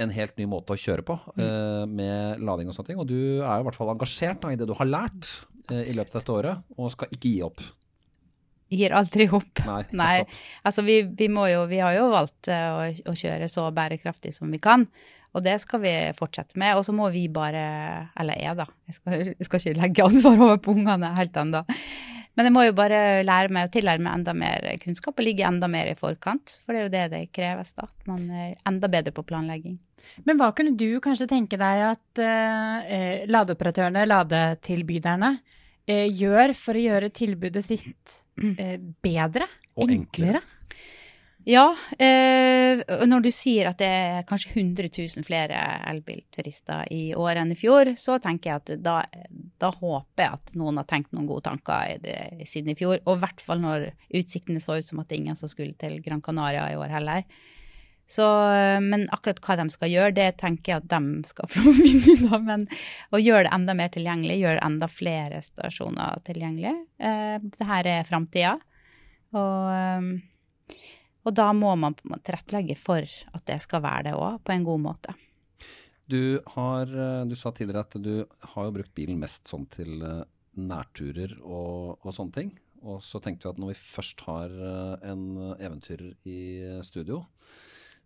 en 0.00 0.12
helt 0.14 0.36
ny 0.40 0.46
måte 0.50 0.74
å 0.74 0.80
kjøre 0.80 1.04
på 1.06 1.16
mm. 1.36 1.40
uh, 1.40 1.84
med 1.86 2.42
lading 2.44 2.70
og 2.70 2.76
sånne 2.76 2.92
ting. 2.92 3.00
Og 3.00 3.08
du 3.10 3.40
er 3.44 3.60
i 3.60 3.66
hvert 3.66 3.78
fall 3.78 3.92
engasjert 3.94 4.42
da, 4.42 4.52
i 4.52 4.58
det 4.58 4.68
du 4.68 4.74
har 4.78 4.90
lært 4.90 5.30
uh, 5.70 5.80
i 5.82 5.94
løpet 5.94 6.14
av 6.14 6.20
dette 6.20 6.36
året, 6.36 6.68
og 6.76 6.92
skal 6.94 7.14
ikke 7.14 7.30
gi 7.30 7.42
opp. 7.46 7.64
Gir 8.74 8.94
aldri 8.96 9.28
opp. 9.28 9.64
Nei. 9.68 9.82
Nei. 10.02 10.14
Altså, 10.66 10.84
vi, 10.86 11.02
vi, 11.06 11.28
jo, 11.30 11.66
vi, 11.70 11.82
har 11.84 11.96
jo 11.98 12.08
valgt 12.14 12.50
uh, 12.50 12.80
å, 12.80 12.88
å, 13.12 13.18
kjøre 13.18 13.50
så 13.52 13.68
bærekraftig 13.74 14.34
som 14.34 14.50
vi 14.50 14.62
kan. 14.62 14.88
Og 15.34 15.42
det 15.42 15.56
skal 15.62 15.82
vi 15.82 15.92
fortsette 16.18 16.58
med. 16.60 16.78
Og 16.78 16.86
så 16.86 16.94
må 16.94 17.08
vi 17.14 17.26
bare 17.32 17.64
Eller 18.20 18.38
jeg, 18.38 18.58
da. 18.58 18.66
Jeg 18.88 18.98
skal, 18.98 19.22
jeg 19.38 19.48
skal 19.48 19.62
ikke 19.62 19.78
legge 19.82 20.08
ansvar 20.08 20.42
over 20.48 20.58
på 20.62 20.74
ungene 20.76 21.14
helt 21.18 21.38
ennå. 21.42 21.64
Men 22.34 22.48
jeg 22.48 22.54
må 22.54 22.64
jo 22.66 22.74
bare 22.74 23.22
lære 23.22 23.52
meg 23.54 23.68
å 23.68 23.72
tillære 23.74 24.02
meg 24.02 24.18
enda 24.18 24.32
mer 24.34 24.64
kunnskap 24.82 25.20
og 25.20 25.26
ligge 25.26 25.46
enda 25.46 25.68
mer 25.70 25.92
i 25.92 25.98
forkant. 25.98 26.56
For 26.64 26.74
det 26.74 26.80
er 26.80 26.86
jo 26.86 26.94
det 26.94 27.04
det 27.12 27.20
kreves, 27.34 27.74
da. 27.78 27.86
At 27.86 28.08
man 28.10 28.24
er 28.26 28.56
enda 28.66 28.90
bedre 28.90 29.14
på 29.14 29.26
planlegging. 29.26 29.76
Men 30.28 30.38
hva 30.40 30.50
kunne 30.56 30.76
du 30.78 31.00
kanskje 31.02 31.28
tenke 31.30 31.58
deg 31.60 31.84
at 31.88 32.22
eh, 32.22 33.24
ladeoperatørene, 33.30 34.06
ladetilbyderne, 34.08 35.30
eh, 35.86 36.06
gjør 36.12 36.54
for 36.58 36.78
å 36.78 36.84
gjøre 36.88 37.12
tilbudet 37.14 37.64
sitt 37.66 38.18
eh, 38.40 38.76
bedre? 38.78 39.48
Og 39.74 39.90
enklere? 39.90 40.40
enklere? 40.40 40.44
Ja, 41.44 41.74
eh, 41.98 42.80
når 43.04 43.24
du 43.26 43.28
sier 43.34 43.68
at 43.68 43.76
det 43.76 43.88
er 43.92 44.22
kanskje 44.24 44.54
100 44.54 44.88
000 44.88 45.26
flere 45.26 45.58
elbilturister 45.90 46.88
i 46.88 47.02
år 47.20 47.42
enn 47.42 47.52
i 47.52 47.58
fjor, 47.58 47.90
så 48.00 48.16
tenker 48.22 48.50
jeg 48.50 48.62
at 48.62 48.72
da, 48.80 48.94
da 49.60 49.70
håper 49.74 50.24
jeg 50.24 50.38
at 50.38 50.54
noen 50.56 50.80
har 50.80 50.88
tenkt 50.88 51.12
noen 51.12 51.28
gode 51.28 51.44
tanker 51.50 51.90
i 51.92 51.98
det, 52.00 52.48
siden 52.48 52.72
i 52.72 52.78
fjor. 52.78 52.96
Og 53.04 53.18
i 53.18 53.24
hvert 53.26 53.44
fall 53.44 53.60
når 53.60 53.90
utsiktene 54.16 54.62
så 54.64 54.78
ut 54.80 54.88
som 54.88 55.02
at 55.02 55.10
det 55.10 55.18
er 55.18 55.20
ingen 55.26 55.36
som 55.36 55.52
skulle 55.52 55.76
til 55.76 55.98
Gran 56.06 56.24
Canaria 56.24 56.64
i 56.72 56.80
år 56.80 56.96
heller. 56.96 57.28
Så, 58.06 58.24
men 58.84 59.06
akkurat 59.14 59.40
hva 59.40 59.56
de 59.62 59.64
skal 59.72 59.88
gjøre, 59.88 60.14
det 60.18 60.26
tenker 60.42 60.74
jeg 60.74 60.82
at 60.82 60.90
de 60.92 61.22
skal 61.28 61.48
få 61.52 61.72
finne 61.78 62.18
ut. 62.18 62.36
Men 62.44 62.66
å 63.14 63.22
gjøre 63.22 63.46
det 63.46 63.54
enda 63.56 63.76
mer 63.78 63.94
tilgjengelig, 63.94 64.42
gjøre 64.42 64.66
enda 64.66 64.90
flere 64.92 65.40
stasjoner 65.44 66.20
tilgjengelig. 66.28 66.74
Eh, 67.00 67.38
Dette 67.44 67.80
er 67.80 68.08
framtida. 68.08 68.58
Og 69.34 69.72
eh, 69.72 70.12
og 71.24 71.32
da 71.32 71.50
må 71.56 71.72
man 71.80 71.96
tilrettelegge 71.96 72.76
for 72.78 73.04
at 73.04 73.46
det 73.48 73.60
skal 73.64 73.82
være 73.84 74.10
det 74.10 74.18
òg, 74.18 74.42
på 74.44 74.52
en 74.54 74.66
god 74.66 74.82
måte. 74.84 75.14
Du, 76.04 76.38
har, 76.52 76.84
eh, 76.84 77.22
du 77.24 77.32
sa 77.36 77.52
tidligere 77.52 77.86
at 77.86 77.96
du 77.96 78.26
har 78.52 78.66
jo 78.66 78.74
brukt 78.76 78.92
bilen 78.96 79.22
mest 79.22 79.48
sånn 79.48 79.64
til 79.72 80.04
eh, 80.04 80.20
nærturer 80.60 81.38
og, 81.40 82.04
og 82.04 82.10
sånne 82.12 82.36
ting. 82.36 82.50
Og 82.84 83.00
så 83.00 83.22
tenkte 83.24 83.48
vi 83.48 83.54
at 83.54 83.62
når 83.62 83.72
vi 83.72 83.78
først 83.80 84.26
har 84.26 84.52
eh, 84.52 85.06
en 85.08 85.24
eventyrer 85.56 86.12
i 86.28 86.38
studio, 86.84 87.22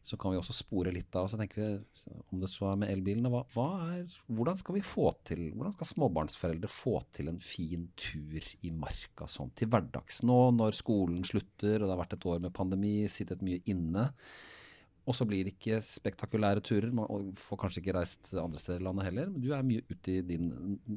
så 0.09 0.17
kan 0.17 0.33
vi 0.33 0.39
også 0.41 0.55
spore 0.57 0.93
litt 0.95 1.17
av. 1.21 1.27
Så 1.29 1.37
tenker 1.37 1.61
vi, 1.61 2.13
om 2.33 2.41
det 2.41 2.49
så 2.49 2.71
er 2.71 2.79
med 2.81 2.93
elbilene, 2.95 3.29
hva, 3.33 3.43
hva 3.53 3.69
er, 3.99 4.07
hvordan 4.33 4.57
skal 4.57 4.79
vi 4.79 4.85
få 4.87 5.11
til, 5.29 5.43
hvordan 5.53 5.75
skal 5.77 5.91
småbarnsforeldre 5.91 6.71
få 6.73 6.95
til 7.13 7.29
en 7.29 7.41
fin 7.45 7.85
tur 8.01 8.47
i 8.65 8.73
marka 8.73 9.29
sånn 9.29 9.53
til 9.59 9.69
hverdags 9.69 10.23
nå 10.25 10.39
når 10.57 10.79
skolen 10.79 11.21
slutter 11.29 11.83
og 11.83 11.85
det 11.85 11.93
har 11.93 12.01
vært 12.01 12.17
et 12.17 12.29
år 12.33 12.41
med 12.47 12.57
pandemi, 12.57 12.95
sittet 13.13 13.45
mye 13.45 13.61
inne. 13.69 14.09
Og 15.09 15.17
så 15.17 15.25
blir 15.29 15.45
det 15.45 15.55
ikke 15.55 15.79
spektakulære 15.85 16.61
turer. 16.65 16.91
Man 16.93 17.31
får 17.37 17.61
kanskje 17.63 17.81
ikke 17.81 17.97
reist 17.97 18.29
andre 18.33 18.61
steder 18.61 18.83
i 18.83 18.85
landet 18.85 19.09
heller. 19.09 19.31
Men 19.33 19.45
du 19.45 19.55
er 19.57 19.65
mye 19.65 19.85
ute 19.89 20.19
i, 20.19 20.25
din, 20.25 20.51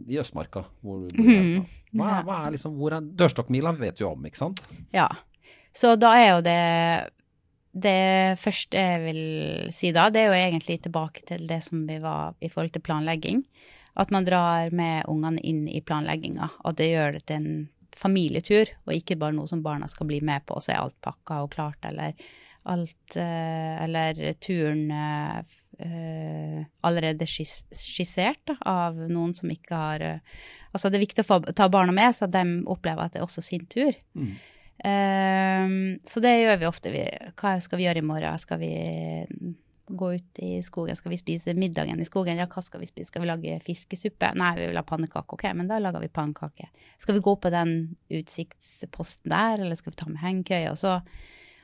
i 0.04 0.20
Østmarka. 0.20 0.66
Hvor, 0.84 1.06
du 1.08 1.22
er, 1.32 1.62
hva, 1.96 2.18
hva, 2.28 2.42
er 2.42 2.58
liksom, 2.58 2.76
hvor 2.80 2.96
er 2.98 3.08
Dørstokkmila 3.22 3.72
vet 3.80 4.02
du 4.02 4.08
om, 4.10 4.28
ikke 4.28 4.42
sant? 4.42 4.60
Ja. 4.92 5.08
Så 5.72 5.96
da 5.96 6.12
er 6.20 6.28
jo 6.28 6.44
det 6.44 6.60
det 7.72 8.38
første 8.42 8.80
jeg 8.80 9.02
vil 9.06 9.22
si 9.72 9.92
da, 9.96 10.10
det 10.12 10.26
er 10.26 10.32
jo 10.32 10.40
egentlig 10.40 10.82
tilbake 10.84 11.24
til 11.28 11.46
det 11.48 11.62
som 11.64 11.86
vi 11.88 12.00
var 12.04 12.36
i 12.44 12.50
forhold 12.52 12.74
til 12.76 12.84
planlegging. 12.84 13.46
At 14.00 14.12
man 14.12 14.28
drar 14.28 14.72
med 14.76 15.08
ungene 15.12 15.42
inn 15.44 15.66
i 15.68 15.82
planlegginga, 15.84 16.48
og 16.64 16.76
det 16.80 16.92
gjør 16.92 17.18
det 17.18 17.26
til 17.28 17.42
en 17.42 17.56
familietur, 17.98 18.72
og 18.88 18.94
ikke 18.96 19.18
bare 19.20 19.36
noe 19.36 19.50
som 19.50 19.64
barna 19.64 19.88
skal 19.92 20.08
bli 20.08 20.22
med 20.24 20.46
på, 20.48 20.56
og 20.58 20.64
så 20.64 20.74
er 20.74 20.84
alt 20.84 20.98
pakka 21.04 21.42
og 21.44 21.52
klart, 21.56 21.80
eller 21.88 22.16
alt 22.72 23.16
eh, 23.18 23.84
Eller 23.84 24.20
turen 24.38 24.92
uh, 24.94 25.42
allerede 26.86 27.26
skissert 27.26 28.52
av 28.70 29.00
noen 29.10 29.34
som 29.34 29.50
ikke 29.50 29.74
har 29.74 30.04
Altså, 30.72 30.88
det 30.88 31.00
er 31.00 31.08
viktig 31.08 31.26
å 31.26 31.40
ta 31.58 31.66
barna 31.74 31.92
med, 31.92 32.14
så 32.16 32.30
de 32.32 32.44
opplever 32.70 33.04
at 33.04 33.16
det 33.16 33.20
er 33.20 33.26
også 33.26 33.42
sin 33.44 33.66
tur. 33.68 33.98
Mm. 34.16 34.38
Um, 34.82 36.00
så 36.08 36.24
det 36.24 36.32
gjør 36.42 36.62
vi 36.62 36.70
ofte. 36.70 36.94
Vi, 36.94 37.04
hva 37.38 37.58
skal 37.62 37.82
vi 37.82 37.86
gjøre 37.86 38.02
i 38.02 38.08
morgen? 38.08 38.40
Skal 38.42 38.62
vi 38.62 38.72
gå 39.92 40.14
ut 40.16 40.40
i 40.42 40.54
skogen? 40.64 40.98
Skal 40.98 41.14
vi 41.14 41.20
spise 41.20 41.54
middagen 41.58 42.00
i 42.02 42.08
skogen? 42.08 42.40
Ja, 42.40 42.48
hva 42.50 42.64
skal 42.66 42.82
vi 42.82 42.90
spise? 42.90 43.12
Skal 43.12 43.26
vi 43.26 43.30
lage 43.30 43.60
fiskesuppe? 43.66 44.32
Nei, 44.40 44.56
vi 44.58 44.72
vil 44.72 44.80
ha 44.80 44.86
pannekake. 44.88 45.38
Ok, 45.38 45.46
men 45.58 45.70
da 45.70 45.82
lager 45.84 46.04
vi 46.04 46.10
pannekake. 46.14 46.72
Skal 47.02 47.18
vi 47.18 47.26
gå 47.26 47.36
på 47.44 47.52
den 47.54 47.76
utsiktsposten 48.22 49.34
der, 49.34 49.62
eller 49.62 49.78
skal 49.78 49.94
vi 49.94 50.02
ta 50.02 50.10
med 50.10 50.24
hengekøye? 50.24 50.74
Og 50.74 51.08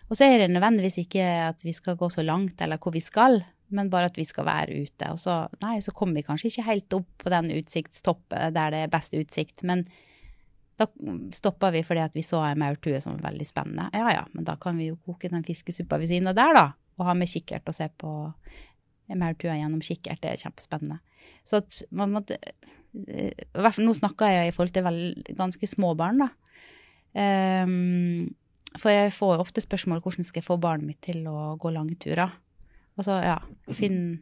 og 0.08 0.15
så 0.15 0.27
er 0.27 0.39
det 0.39 0.53
nødvendigvis 0.53 1.01
ikke 1.01 1.23
at 1.49 1.63
vi 1.67 1.73
skal 1.75 1.97
gå 1.99 2.10
så 2.12 2.23
langt, 2.23 2.62
eller 2.63 2.80
hvor 2.80 2.93
vi 2.95 3.03
skal, 3.03 3.41
men 3.75 3.89
bare 3.91 4.08
at 4.08 4.17
vi 4.17 4.23
skal 4.27 4.47
være 4.47 4.80
ute. 4.86 5.10
Og 5.12 5.19
så, 5.19 5.39
nei, 5.63 5.80
så 5.84 5.91
kommer 5.91 6.19
vi 6.19 6.27
kanskje 6.27 6.51
ikke 6.51 6.67
helt 6.69 6.95
opp 6.95 7.10
på 7.23 7.34
den 7.34 7.51
utsiktstoppen 7.58 8.56
der 8.56 8.71
det 8.71 8.86
er 8.86 8.93
best 8.93 9.17
utsikt, 9.17 9.65
men 9.67 9.84
da 10.77 10.87
stoppa 11.33 11.71
vi 11.73 11.81
fordi 11.85 12.05
vi 12.13 12.23
så 12.25 12.43
ei 12.45 12.57
maurtue 12.59 12.99
som 13.01 13.15
var 13.17 13.31
veldig 13.31 13.47
spennende. 13.49 13.87
Ja 13.97 14.13
ja, 14.13 14.23
men 14.33 14.45
da 14.47 14.57
kan 14.61 14.77
vi 14.77 14.91
jo 14.91 14.99
koke 15.05 15.31
den 15.31 15.45
fiskesuppa 15.47 15.97
ved 15.97 16.11
siden 16.11 16.29
av 16.29 16.37
der, 16.37 16.53
da. 16.57 16.65
Og 16.97 17.07
ha 17.09 17.15
med 17.17 17.29
kikkert 17.29 17.69
og 17.69 17.77
se 17.77 17.89
på 17.97 18.13
maurtua 19.17 19.55
gjennom 19.57 19.81
kikkert. 19.85 20.21
Det 20.21 20.33
er 20.33 20.41
kjempespennende. 20.41 20.99
Så 21.47 21.61
at 21.63 21.81
man 21.91 22.13
måtte 22.13 22.37
I 22.97 23.29
hvert 23.57 23.75
fall 23.75 23.85
nå 23.85 23.93
snakker 23.93 24.31
jeg 24.31 24.49
i 24.49 24.53
forhold 24.55 24.73
til 24.73 24.85
vel, 24.85 25.01
ganske 25.37 25.69
små 25.69 25.93
barn, 25.97 26.23
da. 26.23 26.29
Um, 27.17 28.35
for 28.77 28.93
jeg 28.93 29.13
får 29.15 29.41
ofte 29.41 29.63
spørsmål 29.63 30.01
hvordan 30.03 30.25
skal 30.27 30.41
jeg 30.41 30.47
få 30.47 30.57
barnet 30.61 30.85
mitt 30.85 30.99
til 31.05 31.25
å 31.29 31.55
gå 31.61 31.71
lange 31.73 31.97
turer. 32.01 32.33
Altså, 32.97 33.17
ja, 33.25 33.37
finn 33.77 34.19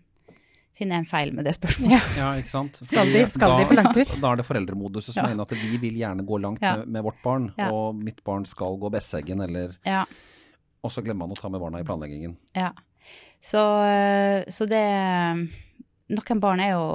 finner 0.75 0.97
jeg 0.97 1.05
en 1.05 1.09
feil 1.09 1.33
med 1.35 1.47
det 1.47 1.55
spørsmålet. 1.55 2.15
Ja, 2.19 2.29
ikke 2.39 2.51
sant? 2.51 2.79
skal 2.83 3.11
de, 3.13 3.23
skal 3.31 3.53
da, 3.53 3.59
de 3.61 3.67
på 3.69 3.77
langtur? 3.79 4.13
Da 4.21 4.31
er 4.31 4.41
det 4.41 4.47
foreldremoduset 4.47 5.13
som 5.13 5.23
ja. 5.23 5.29
mener 5.31 5.47
at 5.47 5.55
vi 5.55 5.79
vil 5.81 5.99
gjerne 6.01 6.25
gå 6.27 6.39
langt 6.43 6.63
ja. 6.63 6.75
med, 6.81 6.91
med, 6.97 7.05
vårt 7.07 7.21
barn, 7.23 7.49
ja. 7.59 7.69
og 7.71 7.99
mitt 7.99 8.19
barn 8.27 8.47
skal 8.49 8.79
gå 8.81 8.91
Besseggen, 8.93 9.43
eller 9.45 9.77
ja. 9.87 10.03
Og 10.85 10.91
så 10.93 11.01
glemmer 11.01 11.25
man 11.25 11.33
å 11.33 11.39
ta 11.39 11.49
med 11.49 11.63
barna 11.63 11.81
i 11.81 11.87
planleggingen. 11.87 12.35
Ja. 12.53 12.69
Så, 13.41 13.61
så 14.49 14.67
det 14.69 14.85
Noen 16.05 16.41
barn 16.41 16.61
er 16.61 16.75
jo 16.75 16.85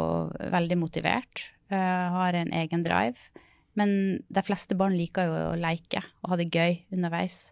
veldig 0.52 0.76
motivert, 0.78 1.42
uh, 1.72 2.06
har 2.14 2.36
en 2.38 2.52
egen 2.54 2.84
drive. 2.86 3.18
Men 3.78 4.20
de 4.30 4.42
fleste 4.46 4.76
barn 4.78 4.94
liker 4.94 5.26
jo 5.26 5.40
å 5.48 5.58
leke 5.58 6.02
og 6.22 6.32
ha 6.32 6.38
det 6.38 6.50
gøy 6.54 6.76
underveis. 6.94 7.50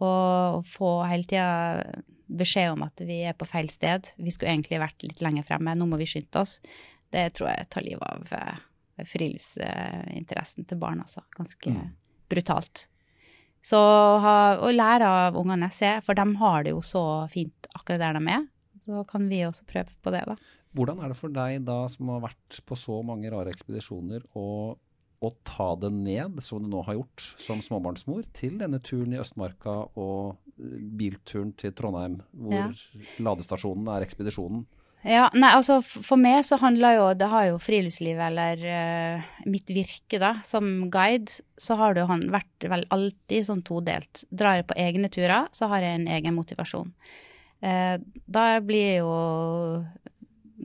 Og 0.00 0.64
få 0.68 0.98
hele 1.08 1.28
tida 1.28 2.04
beskjed 2.26 2.74
om 2.74 2.84
at 2.86 3.02
vi 3.06 3.20
er 3.28 3.36
på 3.38 3.48
feil 3.48 3.68
sted. 3.72 4.10
Vi 4.18 4.32
skulle 4.34 4.54
egentlig 4.54 4.82
vært 4.82 5.06
litt 5.06 5.22
lenger 5.24 5.46
fremme, 5.46 5.76
nå 5.76 5.88
må 5.88 5.98
vi 6.00 6.08
skynde 6.10 6.42
oss. 6.42 6.58
Det 7.12 7.28
tror 7.36 7.52
jeg 7.52 7.68
tar 7.70 7.86
livet 7.86 8.06
av 8.06 8.34
eh, 8.34 9.06
friluftsinteressen 9.06 10.66
til 10.68 10.80
barn, 10.82 11.04
altså. 11.04 11.22
Ganske 11.36 11.72
mm. 11.72 11.86
brutalt. 12.32 12.86
Så 13.66 13.78
å 13.78 14.70
lære 14.70 15.06
av 15.26 15.38
ungene 15.38 15.68
se, 15.74 15.96
for 16.06 16.18
de 16.18 16.26
har 16.38 16.66
det 16.66 16.74
jo 16.74 16.82
så 16.86 17.02
fint 17.30 17.70
akkurat 17.74 18.02
der 18.04 18.18
de 18.18 18.34
er. 18.36 18.46
Så 18.86 19.02
kan 19.10 19.26
vi 19.26 19.42
også 19.42 19.66
prøve 19.66 19.90
på 20.02 20.12
det, 20.14 20.22
da. 20.28 20.36
Hvordan 20.76 21.00
er 21.02 21.10
det 21.10 21.18
for 21.18 21.32
deg 21.32 21.64
da, 21.66 21.80
som 21.90 22.12
har 22.12 22.26
vært 22.28 22.58
på 22.68 22.76
så 22.78 23.00
mange 23.06 23.30
rare 23.32 23.50
ekspedisjoner, 23.50 24.26
å, 24.38 24.76
å 24.76 25.30
ta 25.48 25.70
det 25.80 25.90
ned, 25.94 26.38
som 26.44 26.62
du 26.62 26.68
nå 26.70 26.84
har 26.86 26.98
gjort 26.98 27.30
som 27.42 27.62
småbarnsmor, 27.64 28.26
til 28.36 28.58
denne 28.60 28.78
turen 28.84 29.16
i 29.16 29.20
Østmarka 29.22 29.78
og 29.96 30.36
bilturen 30.56 31.52
til 31.58 31.74
Trondheim, 31.76 32.20
hvor 32.32 32.56
ja. 32.56 32.70
ladestasjonen 33.22 33.90
er 33.92 34.06
ekspedisjonen? 34.06 34.64
Ja, 35.06 35.26
nei, 35.38 35.52
altså 35.54 35.76
For 35.84 36.18
meg 36.18 36.40
så 36.48 36.56
handler 36.58 36.96
jo 36.96 37.04
Det 37.14 37.28
har 37.30 37.44
jo 37.50 37.58
friluftslivet, 37.62 38.22
eller 38.26 38.62
uh, 38.64 39.26
mitt 39.46 39.70
virke, 39.70 40.18
da, 40.22 40.32
som 40.46 40.88
guide, 40.90 41.44
så 41.60 41.76
har 41.78 41.94
det 41.94 42.02
jo 42.02 42.16
vært 42.32 42.66
vel 42.72 42.82
alltid 42.94 43.46
sånn 43.46 43.62
todelt. 43.66 44.24
Drar 44.30 44.58
jeg 44.58 44.66
på 44.70 44.78
egne 44.82 45.12
turer, 45.12 45.46
så 45.54 45.70
har 45.70 45.84
jeg 45.84 46.00
en 46.00 46.08
egen 46.16 46.34
motivasjon. 46.34 46.90
Uh, 47.62 47.96
da 48.26 48.48
blir 48.60 48.82
jeg 48.82 48.98
jo 49.00 49.12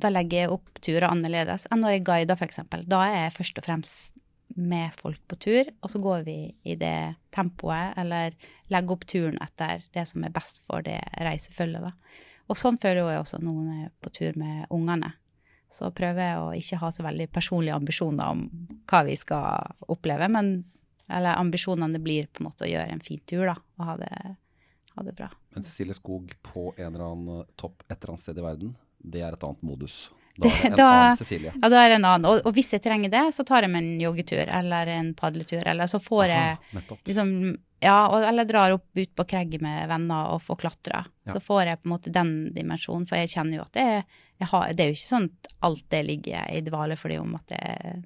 Da 0.01 0.09
legger 0.11 0.41
jeg 0.41 0.51
opp 0.51 0.81
turer 0.83 1.05
annerledes 1.07 1.63
enn 1.71 1.79
når 1.83 1.95
jeg 1.95 2.05
guider, 2.09 2.39
f.eks. 2.39 2.63
Da 2.89 3.03
er 3.05 3.17
jeg 3.27 3.37
først 3.37 3.61
og 3.61 3.67
fremst 3.67 4.20
med 4.55 4.95
folk 4.99 5.21
på 5.27 5.37
tur, 5.41 5.69
og 5.81 5.91
så 5.91 6.01
går 6.01 6.25
vi 6.27 6.35
i 6.63 6.75
det 6.79 7.15
tempoet, 7.33 7.95
eller 8.01 8.35
legger 8.73 8.95
opp 8.95 9.07
turen 9.09 9.39
etter 9.43 9.85
det 9.93 10.05
som 10.09 10.25
er 10.25 10.35
best 10.35 10.63
for 10.67 10.83
det 10.85 10.99
reisefølget, 11.19 11.89
da. 11.89 12.19
Og 12.51 12.59
sånn 12.59 12.79
føler 12.81 13.05
jeg 13.07 13.21
også 13.21 13.39
når 13.39 13.59
jeg 13.69 13.87
er 13.87 13.91
på 14.03 14.11
tur 14.11 14.39
med 14.39 14.65
ungene. 14.75 15.13
Så 15.71 15.87
prøver 15.95 16.25
jeg 16.25 16.39
å 16.41 16.47
ikke 16.57 16.79
ha 16.81 16.89
så 16.91 17.05
veldig 17.05 17.29
personlige 17.31 17.77
ambisjoner 17.79 18.33
om 18.33 18.41
hva 18.91 19.03
vi 19.07 19.15
skal 19.15 19.77
oppleve, 19.93 20.27
men 20.33 20.57
eller 21.11 21.39
ambisjonene 21.39 21.99
blir 21.99 22.27
på 22.31 22.41
en 22.41 22.47
måte 22.47 22.65
å 22.65 22.71
gjøre 22.71 22.93
en 22.93 23.03
fin 23.03 23.19
tur, 23.27 23.45
da, 23.49 23.57
og 23.79 23.87
ha 23.87 23.97
det, 23.99 24.35
ha 24.95 25.03
det 25.07 25.15
bra. 25.17 25.27
Men 25.55 25.65
Cecilie 25.67 25.95
Skog 25.97 26.31
på 26.43 26.69
en 26.77 26.93
eller 26.93 27.05
annen 27.07 27.51
topp 27.59 27.83
et 27.87 27.97
eller 27.97 28.13
annet 28.13 28.23
sted 28.23 28.39
i 28.39 28.45
verden, 28.45 28.75
det 29.01 29.23
er 29.25 29.35
et 29.35 29.43
annet 29.47 29.63
modus? 29.65 30.05
Da 30.37 30.47
er 30.47 30.61
det 30.61 30.69
en 30.71 30.77
da, 30.77 30.85
annen 30.91 31.17
Cecilie. 31.19 31.51
Ja, 31.57 31.69
da 31.73 31.81
er 31.81 31.89
det 31.91 31.97
en 31.97 32.05
annen. 32.07 32.29
Og, 32.29 32.45
og, 32.45 32.53
hvis 32.55 32.71
jeg 32.75 32.83
trenger 32.83 33.11
det, 33.11 33.25
så 33.35 33.43
tar 33.47 33.65
jeg 33.65 33.73
meg 33.73 33.83
en 33.83 33.99
joggetur 34.03 34.43
eller 34.45 34.93
en 34.93 35.11
padletur, 35.17 35.65
eller 35.67 35.89
så 35.91 35.99
får 36.03 36.23
Aha, 36.27 36.55
jeg 36.71 36.85
liksom 37.09 37.35
ja, 37.81 37.97
eller 38.27 38.45
drar 38.45 38.75
opp 38.75 38.97
ut 38.97 39.13
på 39.17 39.25
kregget 39.25 39.61
med 39.65 39.87
venner 39.89 40.35
og 40.35 40.43
får 40.45 40.59
klatra. 40.61 40.99
Ja. 41.25 41.33
Så 41.33 41.41
får 41.41 41.63
jeg 41.65 41.81
på 41.81 41.89
en 41.89 41.93
måte 41.95 42.13
den 42.13 42.33
dimensjonen, 42.53 43.07
for 43.09 43.17
jeg 43.17 43.31
kjenner 43.33 43.57
jo 43.57 43.63
at 43.65 43.73
det, 43.79 44.45
har, 44.51 44.73
det 44.77 44.83
er 44.83 44.91
jo 44.91 44.97
ikke 44.99 45.09
sånn 45.09 45.29
at 45.31 45.53
alt 45.65 45.87
det 45.89 46.01
ligger 46.05 46.51
i 46.53 46.61
dvale 46.65 46.97
fordi 46.99 47.17
om 47.17 47.33
at 47.39 47.55
jeg 47.55 48.03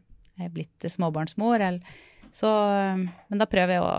er 0.47 0.53
blitt 0.55 0.88
småbarnsmor. 0.95 1.59
Eller, 1.59 1.97
så, 2.31 2.53
men 2.95 3.41
da 3.41 3.49
prøver 3.51 3.75
jeg 3.75 3.83
å 3.83 3.91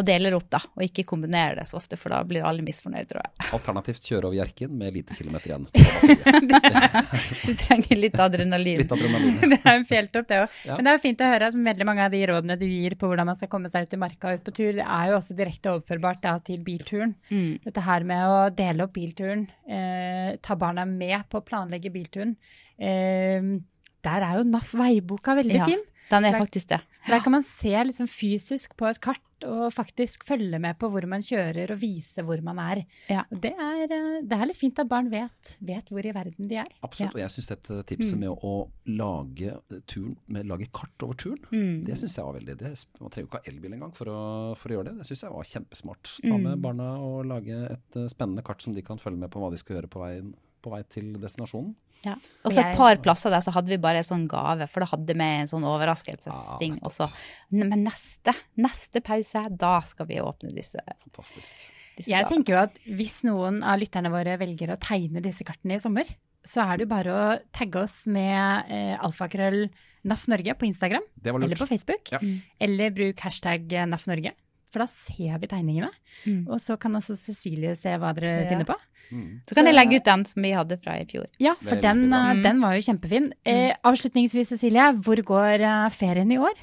og 0.00 0.06
deler 0.08 0.34
opp, 0.36 0.48
da, 0.52 0.60
og 0.76 0.84
ikke 0.84 1.04
kombinerer 1.08 1.58
det 1.60 1.66
så 1.68 1.76
ofte, 1.78 1.98
for 2.00 2.12
da 2.14 2.20
blir 2.26 2.44
alle 2.46 2.64
misfornøyd, 2.64 3.08
tror 3.10 3.22
jeg. 3.22 3.32
Alternativt 3.56 4.06
kjøre 4.06 4.30
over 4.30 4.38
Hjerkinn 4.38 4.72
med 4.80 4.96
lite 4.96 5.16
kilometer 5.16 5.52
igjen. 5.52 5.66
du 7.46 7.52
trenger 7.60 8.00
litt 8.00 8.18
adrenalin. 8.20 8.82
Litt 8.82 8.94
adrenalin. 8.96 9.38
det 9.52 9.60
er 9.60 9.72
en 9.74 9.86
fjelltopp, 9.88 10.28
det 10.30 10.40
òg. 10.44 10.58
Ja. 10.68 10.76
Men 10.78 10.86
det 10.86 10.92
er 10.92 10.98
jo 10.98 11.04
fint 11.04 11.24
å 11.24 11.30
høre 11.30 11.50
at 11.50 11.58
veldig 11.70 11.88
mange 11.88 12.06
av 12.06 12.14
de 12.14 12.22
rådene 12.32 12.58
du 12.60 12.66
gir 12.68 12.96
på 13.00 13.10
hvordan 13.10 13.30
man 13.30 13.40
skal 13.40 13.52
komme 13.52 13.72
seg 13.72 13.86
ut 13.86 13.96
i 13.96 14.00
marka 14.00 14.30
og 14.30 14.40
ut 14.40 14.46
på 14.48 14.56
tur, 14.56 14.70
det 14.80 14.86
er 14.86 15.10
jo 15.10 15.18
også 15.18 15.38
direkte 15.38 15.74
overførbart 15.74 16.22
da, 16.24 16.36
til 16.46 16.62
bilturen. 16.66 17.16
Mm. 17.30 17.60
Dette 17.66 17.84
her 17.86 18.06
med 18.08 18.26
å 18.28 18.38
dele 18.56 18.86
opp 18.86 18.96
bilturen, 18.96 19.46
eh, 19.68 20.36
ta 20.44 20.56
barna 20.60 20.86
med 20.88 21.28
på 21.30 21.40
å 21.40 21.46
planlegge 21.46 21.92
bilturen. 21.94 22.36
Eh, 22.80 23.52
der 24.00 24.24
er 24.24 24.38
jo 24.38 24.48
NAF 24.48 24.72
veiboka 24.80 25.34
veldig 25.36 25.58
ja, 25.58 25.68
fin. 25.68 25.82
Den 26.10 26.26
er 26.26 26.38
faktisk 26.38 26.72
det. 26.72 26.80
Der 27.06 27.22
kan 27.24 27.32
man 27.32 27.44
se 27.46 27.72
liksom 27.86 28.08
fysisk 28.10 28.76
på 28.78 28.88
et 28.90 29.00
kart 29.02 29.22
og 29.48 29.70
faktisk 29.72 30.24
følge 30.28 30.58
med 30.60 30.76
på 30.80 30.90
hvor 30.92 31.04
man 31.08 31.22
kjører 31.24 31.72
og 31.72 31.80
vise 31.80 32.24
hvor 32.26 32.42
man 32.44 32.58
er. 32.60 32.82
Ja. 33.08 33.22
Det, 33.30 33.52
er 33.54 33.84
eh, 33.86 34.18
det, 34.20 34.36
er 34.36 34.48
litt 34.50 34.58
fint 34.58 34.78
at 34.82 34.90
barn 34.90 35.10
vet, 35.12 35.54
vet, 35.64 35.88
hvor 35.88 36.04
i 36.04 36.12
verden 36.14 36.50
de 36.50 36.58
er. 36.60 36.68
Absolutt, 36.84 37.14
ja. 37.14 37.16
og 37.16 37.22
jeg 37.22 37.34
syns 37.36 37.50
dette 37.52 37.78
tipset 37.88 38.18
mm. 38.18 38.24
med 38.26 38.44
å 38.50 38.54
lage, 39.00 39.54
turen, 39.88 40.18
med, 40.34 40.48
lage 40.50 40.68
kart 40.76 41.06
over 41.06 41.16
turen, 41.20 41.40
mm. 41.54 41.86
det 41.88 41.96
syns 42.00 42.18
jeg 42.18 42.28
var 42.28 42.36
veldig 42.36 42.58
det, 42.60 42.74
Man 43.00 43.14
trenger 43.14 43.26
jo 43.26 43.30
ikke 43.30 43.42
ha 43.42 43.54
elbil 43.54 43.78
engang 43.78 43.96
for, 43.96 44.12
for, 44.60 44.68
å 44.68 44.78
gjøre 44.78 44.90
det. 44.90 44.98
Det 45.00 45.08
syns 45.08 45.24
jeg 45.24 45.36
var 45.38 45.50
kjempesmart. 45.54 46.14
Ta 46.20 46.36
med 46.36 46.52
mm. 46.52 46.62
barna 46.68 46.92
og 47.00 47.18
lage 47.30 47.64
et 47.70 48.00
uh, 48.00 48.08
spennende 48.12 48.44
kart 48.46 48.64
som 48.64 48.76
de 48.76 48.84
kan 48.84 49.00
følge 49.00 49.24
med 49.24 49.32
på 49.32 49.42
hva 49.42 49.52
de 49.52 49.60
skal 49.60 49.78
gjøre 49.78 49.92
på 49.92 50.04
vei, 50.04 50.14
på 50.62 50.72
vei 50.72 50.82
til 50.88 51.14
destinasjonen. 51.20 51.74
Ja. 52.04 52.14
Og 52.48 52.54
så 52.54 52.62
et 52.62 52.78
par 52.78 52.96
plasser 53.04 53.32
der 53.32 53.42
så 53.44 53.52
hadde 53.52 53.72
vi 53.72 53.80
bare 53.80 54.00
en 54.00 54.06
sånn 54.06 54.24
gave, 54.30 54.64
for 54.72 54.84
da 54.84 54.88
hadde 54.94 55.16
vi 55.16 55.26
en 55.42 55.50
sånn 55.50 55.66
overraskelsesting. 55.68 56.78
ja, 56.78 56.86
også. 56.88 57.10
Men 57.52 57.84
neste, 57.84 58.34
neste 58.60 59.02
pause, 59.04 59.44
da 59.50 59.74
skal 59.88 60.08
vi 60.08 60.20
åpne 60.24 60.54
disse. 60.56 60.80
Fantastisk. 61.04 61.68
Disse 61.98 62.12
jeg 62.14 62.28
tenker 62.30 62.54
jo 62.54 62.62
at 62.62 62.80
hvis 62.88 63.20
noen 63.28 63.60
av 63.66 63.80
lytterne 63.82 64.12
våre 64.12 64.38
velger 64.40 64.72
å 64.72 64.80
tegne 64.80 65.20
disse 65.24 65.44
kartene 65.44 65.76
i 65.76 65.82
sommer, 65.82 66.08
så 66.46 66.64
er 66.64 66.78
det 66.78 66.86
jo 66.86 66.94
bare 66.94 67.12
å 67.12 67.24
tagge 67.52 67.82
oss 67.84 68.06
med 68.08 68.70
eh, 68.72 68.94
alfakrøll 68.96 69.66
NAF 70.08 70.24
Norge 70.32 70.54
på 70.56 70.64
Instagram 70.70 71.04
eller 71.26 71.58
på 71.60 71.68
Facebook. 71.68 72.14
Ja. 72.14 72.20
Eller 72.64 72.94
bruk 72.96 73.20
hashtag 73.20 73.68
NAF 73.90 74.06
Norge, 74.08 74.32
for 74.72 74.84
da 74.84 74.88
ser 74.88 75.36
vi 75.42 75.50
tegningene. 75.50 75.90
Mm. 76.24 76.46
Og 76.48 76.56
så 76.64 76.78
kan 76.80 76.96
også 76.96 77.18
Cecilie 77.20 77.74
se 77.76 77.92
hva 78.00 78.14
dere 78.16 78.38
ja. 78.38 78.48
finner 78.48 78.68
på. 78.68 78.78
Mm. 79.10 79.40
Så 79.46 79.56
kan 79.58 79.66
jeg 79.68 79.76
legge 79.76 79.98
ut 79.98 80.06
den 80.06 80.24
som 80.28 80.46
vi 80.46 80.54
hadde 80.54 80.78
fra 80.80 80.96
i 81.00 81.06
fjor. 81.10 81.26
Ja, 81.42 81.56
for 81.58 81.82
den, 81.82 82.06
eh, 82.14 82.30
den, 82.44 82.62
var 82.62 82.76
jo 82.76 82.86
kjempefin. 82.86 83.32
Eh, 83.44 83.70
mm. 83.70 83.82
avslutningsvis, 83.90 84.54
Cecilie, 84.54 84.86
hvor 85.04 85.22
går 85.32 85.66
eh, 85.66 85.90
ferien 85.94 86.32
i 86.32 86.38
år? 86.40 86.56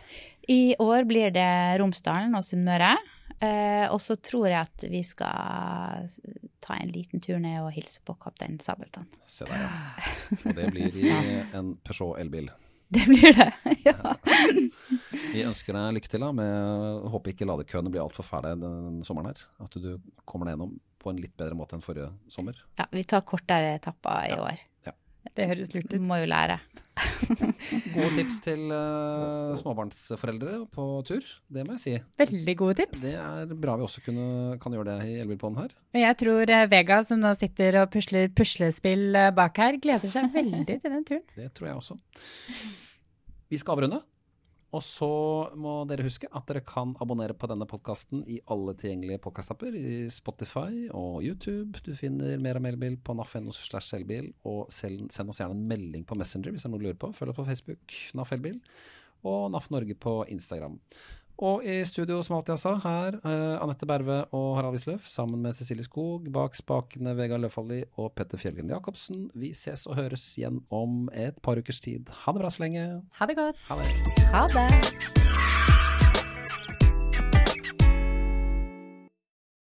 I 0.48 0.62
år 0.80 1.08
blir 1.10 1.34
det 1.36 1.52
Romsdalen 1.82 2.36
og 2.40 2.46
Sunnmøre. 2.48 2.96
Eh, 3.38 3.86
og 3.94 4.00
så 4.02 4.16
tror 4.18 4.48
jeg 4.50 4.58
at 4.64 4.86
vi 4.90 5.04
skal 5.06 6.08
ta 6.64 6.78
en 6.82 6.90
liten 6.90 7.22
tur 7.22 7.38
ned 7.42 7.60
og 7.62 7.74
hilse 7.76 8.02
på 8.06 8.16
kaptein 8.22 8.58
Sabeltann. 8.64 9.06
Se 9.30 9.46
der, 9.46 9.68
ja. 9.68 10.08
Og 10.48 10.56
det 10.58 10.72
blir 10.74 10.88
i 10.90 11.12
en 11.56 11.76
Peugeot 11.86 12.18
elbil. 12.22 12.50
Det 12.90 13.04
blir 13.06 13.36
det, 13.36 13.52
ja. 13.90 14.16
Vi 15.34 15.44
ønsker 15.44 15.76
deg 15.76 15.98
lykke 16.00 16.12
til. 16.12 16.24
da, 16.24 16.32
med, 16.34 17.08
Håper 17.14 17.36
ikke 17.36 17.48
ladekøene 17.50 17.92
blir 17.94 18.06
altfor 18.06 18.26
fæle 18.26 18.56
den 18.58 19.02
sommeren 19.06 19.34
her. 19.34 19.44
At 19.62 19.76
du 19.76 19.98
kommer 20.26 20.48
deg 20.48 20.56
gjennom 20.56 20.78
på 21.08 21.16
en 21.16 21.22
litt 21.24 21.38
bedre 21.40 21.56
måte 21.56 21.78
enn 21.78 21.86
forrige 21.86 22.12
sommer. 22.32 22.60
Ja, 22.80 22.90
vi 22.92 23.06
tar 23.08 23.24
kortere 23.28 23.78
etapper 23.78 24.28
i 24.28 24.34
ja. 24.34 24.42
år. 24.44 24.66
Ja. 24.90 24.94
Det 25.38 25.48
høres 25.48 25.72
lurt 25.76 25.94
ut. 25.94 26.04
Må 26.04 26.20
jo 26.20 26.28
lære. 26.28 26.60
gode 27.94 28.10
tips 28.16 28.40
til 28.42 28.64
uh, 28.74 29.54
småbarnsforeldre 29.60 30.56
på 30.74 30.86
tur, 31.06 31.28
det 31.54 31.66
må 31.68 31.76
jeg 31.76 31.84
si. 31.84 31.94
Veldig 32.18 32.56
gode 32.58 32.78
tips. 32.82 33.04
Det 33.06 33.14
er 33.22 33.54
bra 33.54 33.78
vi 33.78 33.86
også 33.86 34.02
kunne, 34.06 34.58
kan 34.64 34.74
gjøre 34.74 34.96
det 34.96 35.12
i 35.12 35.20
Elbilpodden 35.22 35.62
her. 35.62 35.78
Jeg 36.02 36.18
tror 36.24 36.54
uh, 36.54 36.66
Vega, 36.72 37.00
som 37.06 37.22
nå 37.22 37.36
sitter 37.38 37.84
og 37.84 37.92
pusler 37.94 38.34
puslespill 38.34 39.08
uh, 39.14 39.30
bak 39.38 39.62
her, 39.62 39.80
gleder 39.84 40.14
seg 40.14 40.34
veldig 40.34 40.66
til 40.82 40.94
den 40.98 41.08
turen. 41.08 41.26
Det 41.38 41.52
tror 41.54 41.70
jeg 41.70 41.82
også. 41.84 42.00
Vi 43.48 43.62
skal 43.62 43.78
avrunde. 43.78 44.02
Og 44.76 44.84
så 44.84 45.08
må 45.56 45.74
dere 45.88 46.04
huske 46.04 46.28
at 46.36 46.50
dere 46.50 46.60
kan 46.68 46.92
abonnere 47.04 47.36
på 47.40 47.48
denne 47.48 47.68
podkasten 47.70 48.26
i 48.28 48.42
alle 48.52 48.74
tilgjengelige 48.76 49.22
podkastapper. 49.24 49.76
I 49.80 50.10
Spotify 50.12 50.90
og 50.92 51.22
YouTube. 51.24 51.80
Du 51.86 51.94
finner 51.96 52.36
mer 52.44 52.60
av 52.60 52.66
Melbil 52.66 52.98
på 53.00 53.16
naf.no 53.16 53.56
slash 53.56 53.96
elbil. 53.96 54.34
Og 54.50 54.68
send 54.74 55.08
oss 55.08 55.40
gjerne 55.40 55.56
en 55.56 55.70
melding 55.72 56.04
på 56.08 56.18
Messenger 56.20 56.52
hvis 56.52 56.66
det 56.66 56.70
er 56.70 56.76
noe 56.76 56.84
du 56.84 56.90
lurer 56.90 57.00
på. 57.00 57.14
Følg 57.16 57.32
oss 57.32 57.40
på 57.40 57.48
Facebook, 57.48 57.96
NAF 58.20 58.36
Elbil. 58.36 58.60
Og 59.28 59.48
NAF 59.56 59.72
Norge 59.72 59.96
på 59.96 60.20
Instagram. 60.36 60.76
Og 61.38 61.66
i 61.66 61.84
studio, 61.86 62.18
som 62.26 62.38
alltid 62.38 62.56
jeg 62.56 62.64
sa, 62.64 62.72
her 62.82 63.20
uh, 63.22 63.58
Anette 63.62 63.86
Berve 63.90 64.24
og 64.34 64.56
Harald 64.58 64.74
Wisløff 64.74 65.06
sammen 65.10 65.44
med 65.46 65.54
Cecilie 65.54 65.86
Skog. 65.86 66.32
Bak 66.34 66.58
spakene 66.58 67.14
Vegard 67.18 67.44
Løfaldli 67.46 67.84
og 68.02 68.16
Petter 68.18 68.42
Fjellgren 68.42 68.74
Jacobsen. 68.74 69.28
Vi 69.38 69.54
ses 69.58 69.86
og 69.86 70.00
høres 70.02 70.26
igjen 70.40 70.64
om 70.74 71.06
et 71.14 71.38
par 71.46 71.62
ukers 71.62 71.84
tid. 71.84 72.10
Ha 72.24 72.34
det 72.34 72.42
bra 72.42 72.54
så 72.54 72.66
lenge. 72.66 72.90
Ha 73.22 73.30
det 73.30 73.38
godt. 73.38 73.62
Ha 73.70 73.78
det. 73.84 74.26
Ha 74.34 74.48
det. 74.58 75.57